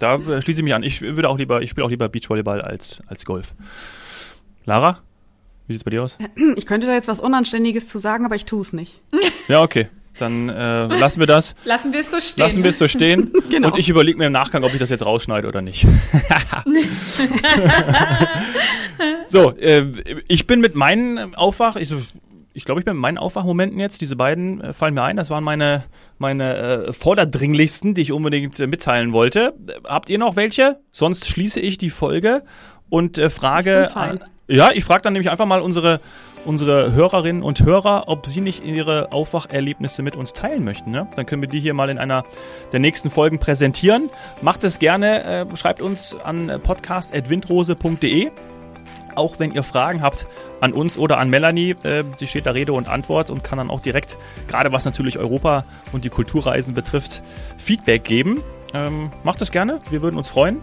da 0.00 0.16
äh, 0.16 0.42
schließe 0.42 0.60
ich 0.60 0.64
mich 0.64 0.74
an. 0.74 0.82
Ich 0.82 1.00
würde 1.00 1.28
auch 1.28 1.38
lieber, 1.38 1.62
ich 1.62 1.70
spiele 1.70 1.84
auch 1.84 1.90
lieber 1.90 2.08
Beachvolleyball 2.08 2.60
als, 2.60 3.02
als 3.06 3.24
Golf. 3.24 3.54
Lara, 4.66 5.00
wie 5.66 5.72
sieht 5.72 5.80
es 5.80 5.84
bei 5.84 5.90
dir 5.90 6.02
aus? 6.02 6.18
Ich 6.56 6.66
könnte 6.66 6.86
da 6.86 6.94
jetzt 6.94 7.08
was 7.08 7.20
Unanständiges 7.20 7.88
zu 7.88 7.98
sagen, 7.98 8.24
aber 8.24 8.36
ich 8.36 8.44
tue 8.44 8.60
es 8.60 8.72
nicht. 8.72 9.00
Ja, 9.48 9.60
okay. 9.60 9.88
Dann 10.18 10.48
äh, 10.48 10.86
lassen 10.86 11.18
wir 11.20 11.26
das. 11.26 11.54
Lassen 11.64 11.92
wir 11.92 12.00
es 12.00 12.10
so 12.10 12.20
stehen. 12.20 12.44
Lassen 12.44 12.62
wir 12.62 12.70
es 12.70 12.78
so 12.78 12.86
stehen. 12.86 13.32
genau. 13.50 13.68
Und 13.72 13.78
ich 13.78 13.88
überlege 13.88 14.16
mir 14.16 14.26
im 14.26 14.32
Nachgang, 14.32 14.62
ob 14.62 14.72
ich 14.72 14.78
das 14.78 14.90
jetzt 14.90 15.04
rausschneide 15.04 15.48
oder 15.48 15.60
nicht. 15.60 15.86
so, 19.26 19.56
äh, 19.56 19.84
ich 20.28 20.46
bin 20.46 20.60
mit 20.60 20.74
meinen 20.74 21.34
Aufwach, 21.34 21.76
ich, 21.76 21.92
ich 22.52 22.64
glaube, 22.64 22.80
ich 22.80 22.84
bin 22.84 22.94
mit 22.94 23.02
meinen 23.02 23.18
Aufwachmomenten 23.18 23.80
jetzt, 23.80 24.00
diese 24.00 24.16
beiden 24.16 24.60
äh, 24.60 24.72
fallen 24.72 24.94
mir 24.94 25.02
ein, 25.02 25.16
das 25.16 25.30
waren 25.30 25.44
meine, 25.44 25.84
meine 26.18 26.56
äh, 26.56 26.92
vorderdringlichsten, 26.92 27.94
die 27.94 28.02
ich 28.02 28.12
unbedingt 28.12 28.58
äh, 28.60 28.66
mitteilen 28.66 29.12
wollte. 29.12 29.54
Habt 29.84 30.10
ihr 30.10 30.18
noch 30.18 30.36
welche? 30.36 30.80
Sonst 30.92 31.28
schließe 31.28 31.60
ich 31.60 31.78
die 31.78 31.90
Folge 31.90 32.42
und 32.88 33.18
äh, 33.18 33.30
frage. 33.30 33.88
Ich 34.46 34.56
ja, 34.56 34.70
ich 34.74 34.84
frage 34.84 35.02
dann 35.02 35.14
nämlich 35.14 35.30
einfach 35.30 35.46
mal 35.46 35.60
unsere 35.60 36.00
unsere 36.44 36.92
Hörerinnen 36.92 37.42
und 37.42 37.64
Hörer, 37.64 38.04
ob 38.06 38.26
sie 38.26 38.40
nicht 38.40 38.64
ihre 38.64 39.12
Aufwacherlebnisse 39.12 40.02
mit 40.02 40.16
uns 40.16 40.32
teilen 40.32 40.64
möchten. 40.64 40.90
Ne? 40.90 41.08
Dann 41.16 41.26
können 41.26 41.42
wir 41.42 41.48
die 41.48 41.60
hier 41.60 41.74
mal 41.74 41.88
in 41.88 41.98
einer 41.98 42.24
der 42.72 42.80
nächsten 42.80 43.10
Folgen 43.10 43.38
präsentieren. 43.38 44.10
Macht 44.42 44.64
es 44.64 44.78
gerne, 44.78 45.24
äh, 45.24 45.56
schreibt 45.56 45.80
uns 45.80 46.16
an 46.22 46.60
podcast.windrose.de. 46.62 48.30
Auch 49.16 49.38
wenn 49.38 49.52
ihr 49.52 49.62
Fragen 49.62 50.02
habt 50.02 50.26
an 50.60 50.72
uns 50.72 50.98
oder 50.98 51.18
an 51.18 51.30
Melanie, 51.30 51.76
äh, 51.82 52.04
die 52.20 52.26
steht 52.26 52.46
da 52.46 52.50
Rede 52.52 52.72
und 52.72 52.88
Antwort 52.88 53.30
und 53.30 53.44
kann 53.44 53.58
dann 53.58 53.70
auch 53.70 53.80
direkt, 53.80 54.18
gerade 54.48 54.72
was 54.72 54.84
natürlich 54.84 55.18
Europa 55.18 55.64
und 55.92 56.04
die 56.04 56.10
Kulturreisen 56.10 56.74
betrifft, 56.74 57.22
Feedback 57.58 58.04
geben. 58.04 58.42
Ähm, 58.72 59.10
macht 59.22 59.40
es 59.42 59.50
gerne, 59.50 59.80
wir 59.90 60.02
würden 60.02 60.16
uns 60.16 60.28
freuen. 60.28 60.62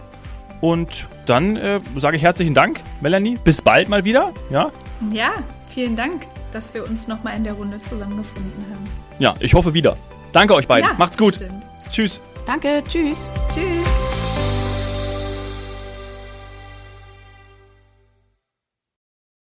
Und 0.60 1.08
dann 1.26 1.56
äh, 1.56 1.80
sage 1.96 2.16
ich 2.16 2.22
herzlichen 2.22 2.54
Dank, 2.54 2.80
Melanie. 3.00 3.36
Bis 3.42 3.62
bald 3.62 3.88
mal 3.88 4.04
wieder. 4.04 4.32
Ja, 4.50 4.70
Ja, 5.10 5.30
vielen 5.68 5.96
Dank, 5.96 6.26
dass 6.52 6.72
wir 6.72 6.84
uns 6.88 7.08
nochmal 7.08 7.36
in 7.36 7.44
der 7.44 7.54
Runde 7.54 7.80
zusammengefunden 7.82 8.64
haben. 8.70 8.84
ja 9.18 9.34
ich 9.40 9.54
hoffe 9.54 9.74
wieder. 9.74 9.96
Danke 10.32 10.54
euch 10.54 10.68
beiden. 10.68 10.88
Ja, 10.88 10.96
Macht's 10.96 11.18
gut. 11.18 11.38
bestimmt. 11.38 11.64
Tschüss. 11.90 12.20
Danke, 12.46 12.82
tschüss. 12.88 13.28
Tschüss. 13.48 14.01